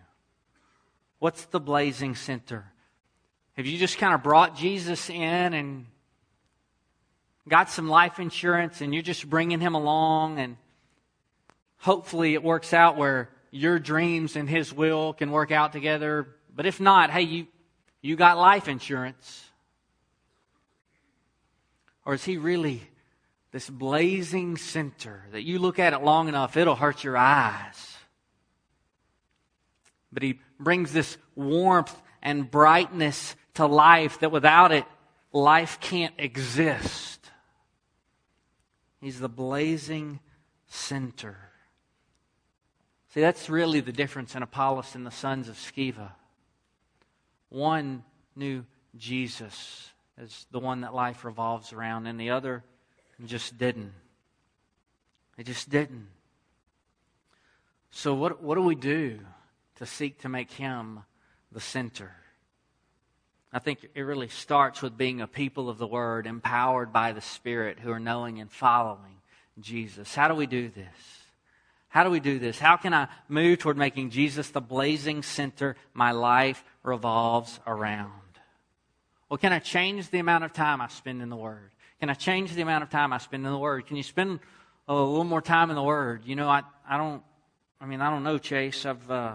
What's 1.22 1.44
the 1.44 1.60
blazing 1.60 2.16
center? 2.16 2.64
Have 3.52 3.64
you 3.64 3.78
just 3.78 3.96
kind 3.96 4.12
of 4.12 4.24
brought 4.24 4.56
Jesus 4.56 5.08
in 5.08 5.54
and 5.54 5.86
got 7.48 7.70
some 7.70 7.86
life 7.86 8.18
insurance 8.18 8.80
and 8.80 8.92
you're 8.92 9.04
just 9.04 9.30
bringing 9.30 9.60
him 9.60 9.76
along 9.76 10.40
and 10.40 10.56
hopefully 11.76 12.34
it 12.34 12.42
works 12.42 12.74
out 12.74 12.96
where 12.96 13.30
your 13.52 13.78
dreams 13.78 14.34
and 14.34 14.50
his 14.50 14.74
will 14.74 15.12
can 15.12 15.30
work 15.30 15.52
out 15.52 15.72
together. 15.72 16.26
But 16.56 16.66
if 16.66 16.80
not, 16.80 17.10
hey, 17.10 17.22
you, 17.22 17.46
you 18.00 18.16
got 18.16 18.36
life 18.36 18.66
insurance. 18.66 19.44
Or 22.04 22.14
is 22.14 22.24
he 22.24 22.36
really 22.36 22.82
this 23.52 23.70
blazing 23.70 24.56
center 24.56 25.22
that 25.30 25.42
you 25.42 25.60
look 25.60 25.78
at 25.78 25.92
it 25.92 26.02
long 26.02 26.26
enough, 26.26 26.56
it'll 26.56 26.74
hurt 26.74 27.04
your 27.04 27.16
eyes? 27.16 27.96
But 30.12 30.22
he 30.22 30.40
brings 30.58 30.92
this 30.92 31.16
warmth 31.34 31.94
and 32.22 32.50
brightness 32.50 33.34
to 33.54 33.66
life 33.66 34.20
that 34.20 34.30
without 34.30 34.72
it, 34.72 34.84
life 35.32 35.78
can't 35.80 36.14
exist. 36.18 37.30
He's 39.00 39.18
the 39.18 39.28
blazing 39.28 40.20
center. 40.68 41.36
See, 43.08 43.20
that's 43.20 43.50
really 43.50 43.80
the 43.80 43.92
difference 43.92 44.34
in 44.34 44.42
Apollos 44.42 44.94
and 44.94 45.06
the 45.06 45.10
sons 45.10 45.48
of 45.48 45.56
Sceva. 45.56 46.12
One 47.48 48.04
knew 48.36 48.64
Jesus 48.96 49.90
as 50.16 50.46
the 50.50 50.58
one 50.58 50.82
that 50.82 50.94
life 50.94 51.24
revolves 51.24 51.72
around, 51.72 52.06
and 52.06 52.18
the 52.18 52.30
other 52.30 52.62
just 53.26 53.58
didn't. 53.58 53.92
They 55.36 55.42
just 55.42 55.68
didn't. 55.68 56.08
So, 57.90 58.14
what, 58.14 58.42
what 58.42 58.54
do 58.54 58.62
we 58.62 58.74
do 58.74 59.20
to 59.82 59.86
seek 59.86 60.20
to 60.20 60.28
make 60.28 60.52
him 60.52 61.00
the 61.50 61.60
center? 61.60 62.12
I 63.52 63.58
think 63.58 63.86
it 63.94 64.00
really 64.02 64.28
starts 64.28 64.80
with 64.80 64.96
being 64.96 65.20
a 65.20 65.26
people 65.26 65.68
of 65.68 65.76
the 65.76 65.86
Word, 65.86 66.26
empowered 66.26 66.92
by 66.92 67.10
the 67.12 67.20
Spirit, 67.20 67.80
who 67.80 67.90
are 67.90 68.00
knowing 68.00 68.40
and 68.40 68.50
following 68.50 69.16
Jesus. 69.60 70.14
How 70.14 70.28
do 70.28 70.34
we 70.34 70.46
do 70.46 70.68
this? 70.68 70.86
How 71.88 72.04
do 72.04 72.10
we 72.10 72.20
do 72.20 72.38
this? 72.38 72.58
How 72.58 72.76
can 72.76 72.94
I 72.94 73.08
move 73.28 73.58
toward 73.58 73.76
making 73.76 74.10
Jesus 74.10 74.50
the 74.50 74.60
blazing 74.60 75.22
center 75.22 75.76
my 75.92 76.12
life 76.12 76.64
revolves 76.82 77.58
around? 77.66 78.12
Well, 79.28 79.38
can 79.38 79.52
I 79.52 79.58
change 79.58 80.10
the 80.10 80.20
amount 80.20 80.44
of 80.44 80.52
time 80.52 80.80
I 80.80 80.88
spend 80.88 81.20
in 81.20 81.28
the 81.28 81.36
Word? 81.36 81.72
Can 81.98 82.08
I 82.08 82.14
change 82.14 82.54
the 82.54 82.62
amount 82.62 82.84
of 82.84 82.90
time 82.90 83.12
I 83.12 83.18
spend 83.18 83.44
in 83.44 83.52
the 83.52 83.58
Word? 83.58 83.86
Can 83.86 83.96
you 83.96 84.02
spend 84.04 84.38
a 84.86 84.94
little 84.94 85.24
more 85.24 85.42
time 85.42 85.70
in 85.70 85.76
the 85.76 85.82
Word? 85.82 86.22
You 86.24 86.36
know, 86.36 86.48
I, 86.48 86.62
I 86.88 86.96
don't, 86.96 87.22
I 87.80 87.86
mean, 87.86 88.00
I 88.00 88.08
don't 88.08 88.22
know, 88.22 88.38
Chase. 88.38 88.86
I've, 88.86 89.10
uh, 89.10 89.34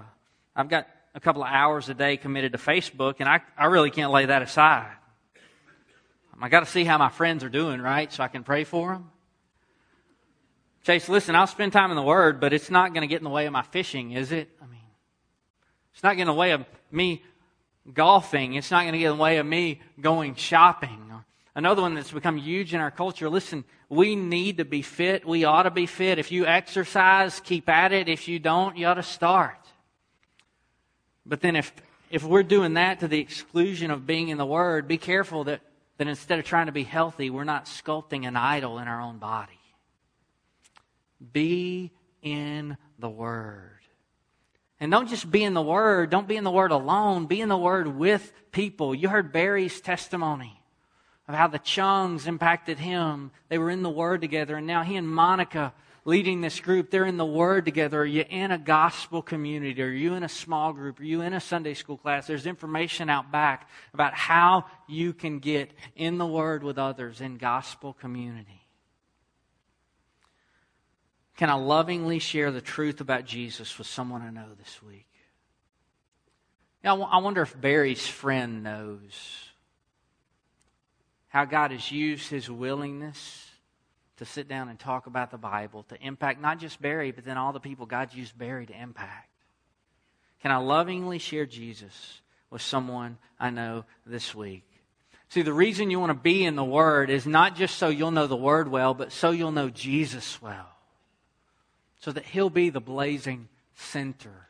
I've 0.57 0.69
got 0.69 0.87
a 1.13 1.19
couple 1.19 1.43
of 1.43 1.49
hours 1.49 1.87
a 1.87 1.93
day 1.93 2.17
committed 2.17 2.51
to 2.53 2.57
Facebook, 2.57 3.17
and 3.19 3.29
I, 3.29 3.41
I 3.55 3.65
really 3.65 3.91
can't 3.91 4.11
lay 4.11 4.25
that 4.25 4.41
aside. 4.41 4.91
I 6.41 6.49
got 6.49 6.61
to 6.61 6.65
see 6.65 6.83
how 6.83 6.97
my 6.97 7.09
friends 7.09 7.43
are 7.43 7.49
doing, 7.49 7.79
right? 7.79 8.11
So 8.11 8.23
I 8.23 8.27
can 8.27 8.43
pray 8.43 8.63
for 8.63 8.93
them. 8.93 9.11
Chase, 10.83 11.07
listen, 11.09 11.35
I'll 11.35 11.47
spend 11.47 11.73
time 11.73 11.91
in 11.91 11.95
the 11.95 12.03
Word, 12.03 12.39
but 12.39 12.53
it's 12.53 12.71
not 12.71 12.93
going 12.93 13.01
to 13.01 13.07
get 13.07 13.17
in 13.17 13.23
the 13.23 13.29
way 13.29 13.45
of 13.45 13.53
my 13.53 13.61
fishing, 13.61 14.11
is 14.13 14.31
it? 14.31 14.49
I 14.61 14.65
mean, 14.65 14.79
it's 15.93 16.01
not 16.01 16.11
getting 16.11 16.21
in 16.21 16.27
the 16.27 16.33
way 16.33 16.51
of 16.51 16.65
me 16.91 17.23
golfing. 17.93 18.55
It's 18.55 18.71
not 18.71 18.81
going 18.81 18.93
to 18.93 18.99
get 18.99 19.11
in 19.11 19.17
the 19.17 19.23
way 19.23 19.37
of 19.37 19.45
me 19.45 19.81
going 19.99 20.35
shopping. 20.35 21.11
Another 21.55 21.81
one 21.81 21.95
that's 21.95 22.11
become 22.11 22.37
huge 22.37 22.73
in 22.73 22.79
our 22.79 22.91
culture. 22.91 23.29
Listen, 23.29 23.63
we 23.89 24.15
need 24.15 24.57
to 24.57 24.65
be 24.65 24.81
fit. 24.81 25.25
We 25.25 25.43
ought 25.43 25.63
to 25.63 25.71
be 25.71 25.87
fit. 25.87 26.19
If 26.19 26.31
you 26.31 26.45
exercise, 26.45 27.39
keep 27.39 27.67
at 27.67 27.91
it. 27.91 28.07
If 28.07 28.27
you 28.27 28.37
don't, 28.37 28.77
you 28.77 28.85
ought 28.85 28.95
to 28.95 29.03
start. 29.03 29.57
But 31.27 31.41
then 31.41 31.55
if, 31.55 31.73
if 32.09 32.23
we're 32.23 32.43
doing 32.43 32.75
that 32.75 33.01
to 33.01 33.07
the 33.07 33.19
exclusion 33.19 33.91
of 33.91 34.07
being 34.07 34.29
in 34.29 34.37
the 34.37 34.45
Word, 34.45 34.87
be 34.87 34.97
careful 34.97 35.43
that, 35.45 35.61
that 35.97 36.07
instead 36.07 36.39
of 36.39 36.45
trying 36.45 36.67
to 36.67 36.71
be 36.71 36.83
healthy, 36.83 37.29
we're 37.29 37.43
not 37.43 37.65
sculpting 37.65 38.27
an 38.27 38.35
idol 38.35 38.79
in 38.79 38.87
our 38.87 39.01
own 39.01 39.17
body. 39.17 39.59
Be 41.33 41.91
in 42.21 42.77
the 42.99 43.09
Word. 43.09 43.71
And 44.79 44.91
don't 44.91 45.09
just 45.09 45.29
be 45.29 45.43
in 45.43 45.53
the 45.53 45.61
Word. 45.61 46.09
Don't 46.09 46.27
be 46.27 46.37
in 46.37 46.43
the 46.43 46.51
Word 46.51 46.71
alone. 46.71 47.25
Be 47.25 47.41
in 47.41 47.49
the 47.49 47.57
Word 47.57 47.87
with 47.87 48.31
people. 48.51 48.93
You 48.93 49.09
heard 49.09 49.33
Barry's 49.33 49.81
testimony 49.81 50.61
of 51.27 51.35
how 51.35 51.47
the 51.47 51.59
Chungs 51.59 52.27
impacted 52.27 52.79
him. 52.79 53.31
They 53.49 53.57
were 53.57 53.71
in 53.71 53.81
the 53.81 53.89
Word 53.89 54.21
together, 54.21 54.55
and 54.55 54.67
now 54.67 54.83
he 54.83 54.95
and 54.95 55.09
Monica 55.09 55.73
leading 56.07 56.39
this 56.39 56.61
group, 56.61 56.89
they're 56.89 57.05
in 57.05 57.17
the 57.17 57.25
Word 57.25 57.65
together. 57.65 57.99
Are 57.99 58.05
you 58.05 58.23
in 58.29 58.51
a 58.51 58.57
gospel 58.57 59.21
community? 59.21 59.79
Are 59.81 59.89
you 59.89 60.13
in 60.13 60.23
a 60.23 60.29
small 60.29 60.71
group? 60.71 61.01
Are 61.01 61.03
you 61.03 61.19
in 61.19 61.33
a 61.33 61.41
Sunday 61.41 61.73
school 61.73 61.97
class? 61.97 62.25
There's 62.25 62.47
information 62.47 63.09
out 63.09 63.29
back 63.29 63.69
about 63.93 64.13
how 64.13 64.65
you 64.87 65.11
can 65.11 65.39
get 65.39 65.71
in 65.97 66.17
the 66.17 66.25
Word 66.25 66.63
with 66.63 66.77
others 66.77 67.19
in 67.19 67.35
gospel 67.35 67.91
community. 67.91 68.65
Can 71.35 71.49
I 71.49 71.55
lovingly 71.55 72.19
share 72.19 72.51
the 72.51 72.61
truth 72.61 73.01
about 73.01 73.25
Jesus 73.25 73.77
with 73.77 73.85
someone 73.85 74.21
I 74.21 74.29
know 74.29 74.55
this 74.57 74.81
week? 74.81 75.03
I 76.85 76.93
wonder 76.93 77.41
if 77.41 77.59
Barry's 77.59 78.07
friend 78.07 78.63
knows 78.63 79.11
how 81.27 81.43
God 81.43 81.71
has 81.71 81.91
used 81.91 82.29
his 82.29 82.49
willingness 82.49 83.46
to 84.17 84.25
sit 84.25 84.47
down 84.47 84.69
and 84.69 84.79
talk 84.79 85.07
about 85.07 85.31
the 85.31 85.37
Bible 85.37 85.83
to 85.89 86.01
impact 86.01 86.41
not 86.41 86.59
just 86.59 86.81
Barry, 86.81 87.11
but 87.11 87.25
then 87.25 87.37
all 87.37 87.53
the 87.53 87.59
people 87.59 87.85
God's 87.85 88.15
used 88.15 88.37
Barry 88.37 88.65
to 88.65 88.81
impact. 88.81 89.29
Can 90.41 90.51
I 90.51 90.57
lovingly 90.57 91.19
share 91.19 91.45
Jesus 91.45 92.21
with 92.49 92.61
someone 92.61 93.17
I 93.39 93.49
know 93.49 93.85
this 94.05 94.33
week? 94.35 94.63
See, 95.29 95.41
the 95.41 95.53
reason 95.53 95.91
you 95.91 95.99
want 95.99 96.11
to 96.11 96.13
be 96.13 96.45
in 96.45 96.55
the 96.55 96.63
Word 96.63 97.09
is 97.09 97.25
not 97.25 97.55
just 97.55 97.77
so 97.77 97.89
you'll 97.89 98.11
know 98.11 98.27
the 98.27 98.35
Word 98.35 98.69
well, 98.69 98.93
but 98.93 99.11
so 99.11 99.31
you'll 99.31 99.51
know 99.51 99.69
Jesus 99.69 100.41
well 100.41 100.69
so 101.99 102.11
that 102.11 102.25
he'll 102.25 102.49
be 102.49 102.69
the 102.69 102.79
blazing 102.79 103.49
center. 103.75 104.47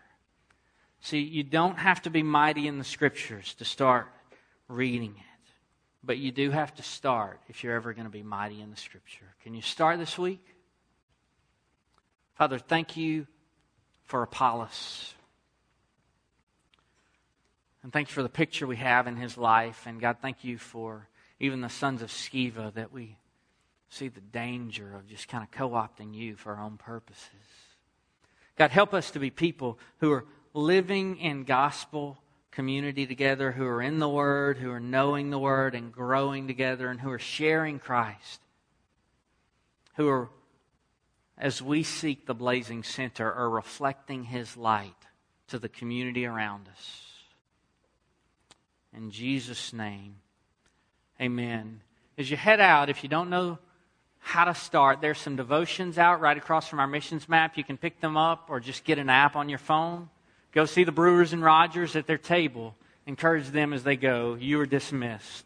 See, 1.01 1.19
you 1.19 1.43
don't 1.43 1.77
have 1.77 2.01
to 2.03 2.10
be 2.10 2.23
mighty 2.23 2.67
in 2.67 2.77
the 2.77 2.84
scriptures 2.84 3.53
to 3.56 3.65
start 3.65 4.08
reading 4.67 5.15
it, 5.17 5.23
but 6.08 6.17
you 6.17 6.32
do 6.32 6.50
have 6.50 6.74
to 6.76 6.84
start 6.84 7.41
if 7.50 7.63
you're 7.63 7.76
ever 7.76 7.93
going 7.93 8.06
to 8.06 8.12
be 8.12 8.24
mighty 8.24 8.62
in 8.62 8.72
the 8.72 8.78
scripture. 8.78 9.26
Can 9.43 9.54
you 9.54 9.62
start 9.62 10.00
this 10.00 10.17
week? 10.17 10.43
Father, 12.36 12.58
thank 12.58 12.96
you 12.96 13.28
for 14.06 14.24
Apollos. 14.24 15.13
And 17.84 17.91
thank 17.91 18.08
you 18.08 18.13
for 18.13 18.24
the 18.24 18.30
picture 18.30 18.65
we 18.65 18.78
have 18.78 19.06
in 19.06 19.17
his 19.17 19.38
life. 19.38 19.84
And 19.86 20.00
God, 20.00 20.17
thank 20.22 20.46
you 20.46 20.58
for 20.58 21.10
even 21.41 21.60
the 21.60 21.70
sons 21.70 22.02
of 22.02 22.10
Sceva 22.10 22.74
that 22.76 22.93
we 22.93 23.17
see 23.89 24.08
the 24.08 24.22
danger 24.22 24.96
of 24.96 25.08
just 25.08 25.28
kind 25.28 25.43
of 25.43 25.52
co 25.52 25.72
opting 25.72 26.15
you 26.15 26.38
for 26.38 26.56
our 26.56 26.63
own 26.63 26.78
purposes. 26.78 27.28
God, 28.58 28.72
help 28.72 28.93
us 28.93 29.12
to 29.12 29.20
be 29.20 29.30
people 29.30 29.78
who 30.00 30.12
are 30.13 30.26
living 30.54 31.17
in 31.17 31.43
gospel 31.43 32.17
community 32.58 33.06
together, 33.06 33.52
who 33.52 33.67
are 33.67 33.84
in 33.84 34.00
the 34.00 34.10
Word, 34.10 34.58
who 34.58 34.72
are 34.72 34.80
knowing 34.80 35.30
the 35.30 35.38
Word 35.38 35.76
and 35.76 35.91
growing 35.91 36.48
together, 36.48 36.89
and 36.89 37.00
who 37.00 37.12
are 37.12 37.20
sharing 37.20 37.78
Christ, 37.78 38.41
who 39.96 40.10
are, 40.10 40.30
as 41.38 41.62
we 41.62 41.84
seek 41.84 42.26
the 42.26 42.34
blazing 42.34 42.82
center, 42.82 43.32
are 43.32 43.48
reflecting 43.48 44.24
His 44.24 44.58
light 44.58 44.96
to 45.50 45.60
the 45.60 45.70
community 45.70 46.26
around 46.26 46.67
us. 46.67 47.04
In 48.91 49.12
Jesus' 49.12 49.72
name, 49.72 50.15
amen. 51.22 51.82
As 52.17 52.32
you 52.32 52.38
head 52.38 52.60
out, 52.60 52.89
if 52.89 53.04
you 53.04 53.10
don't 53.10 53.30
know 53.30 53.60
how 54.17 54.46
to 54.46 54.56
start. 54.56 55.00
There's 55.00 55.20
some 55.20 55.36
devotions 55.36 56.00
out 56.00 56.22
right 56.22 56.36
across 56.36 56.67
from 56.67 56.80
our 56.80 56.88
missions 56.88 57.30
map. 57.30 57.56
You 57.56 57.63
can 57.63 57.78
pick 57.78 58.02
them 58.02 58.17
up 58.17 58.48
or 58.50 58.60
just 58.60 58.84
get 58.84 58.98
an 58.98 59.12
app 59.12 59.36
on 59.36 59.48
your 59.48 59.60
phone. 59.60 60.10
Go 60.58 60.65
see 60.65 60.84
the 60.84 60.91
Brewers 60.91 61.34
and 61.34 61.43
Rogers 61.43 61.96
at 61.96 62.08
their 62.08 62.17
table. 62.17 62.74
Encourage 63.06 63.50
them 63.50 63.74
as 63.74 63.84
they 63.84 63.96
go. 63.96 64.34
You 64.34 64.60
are 64.60 64.65
dismissed. 64.65 65.46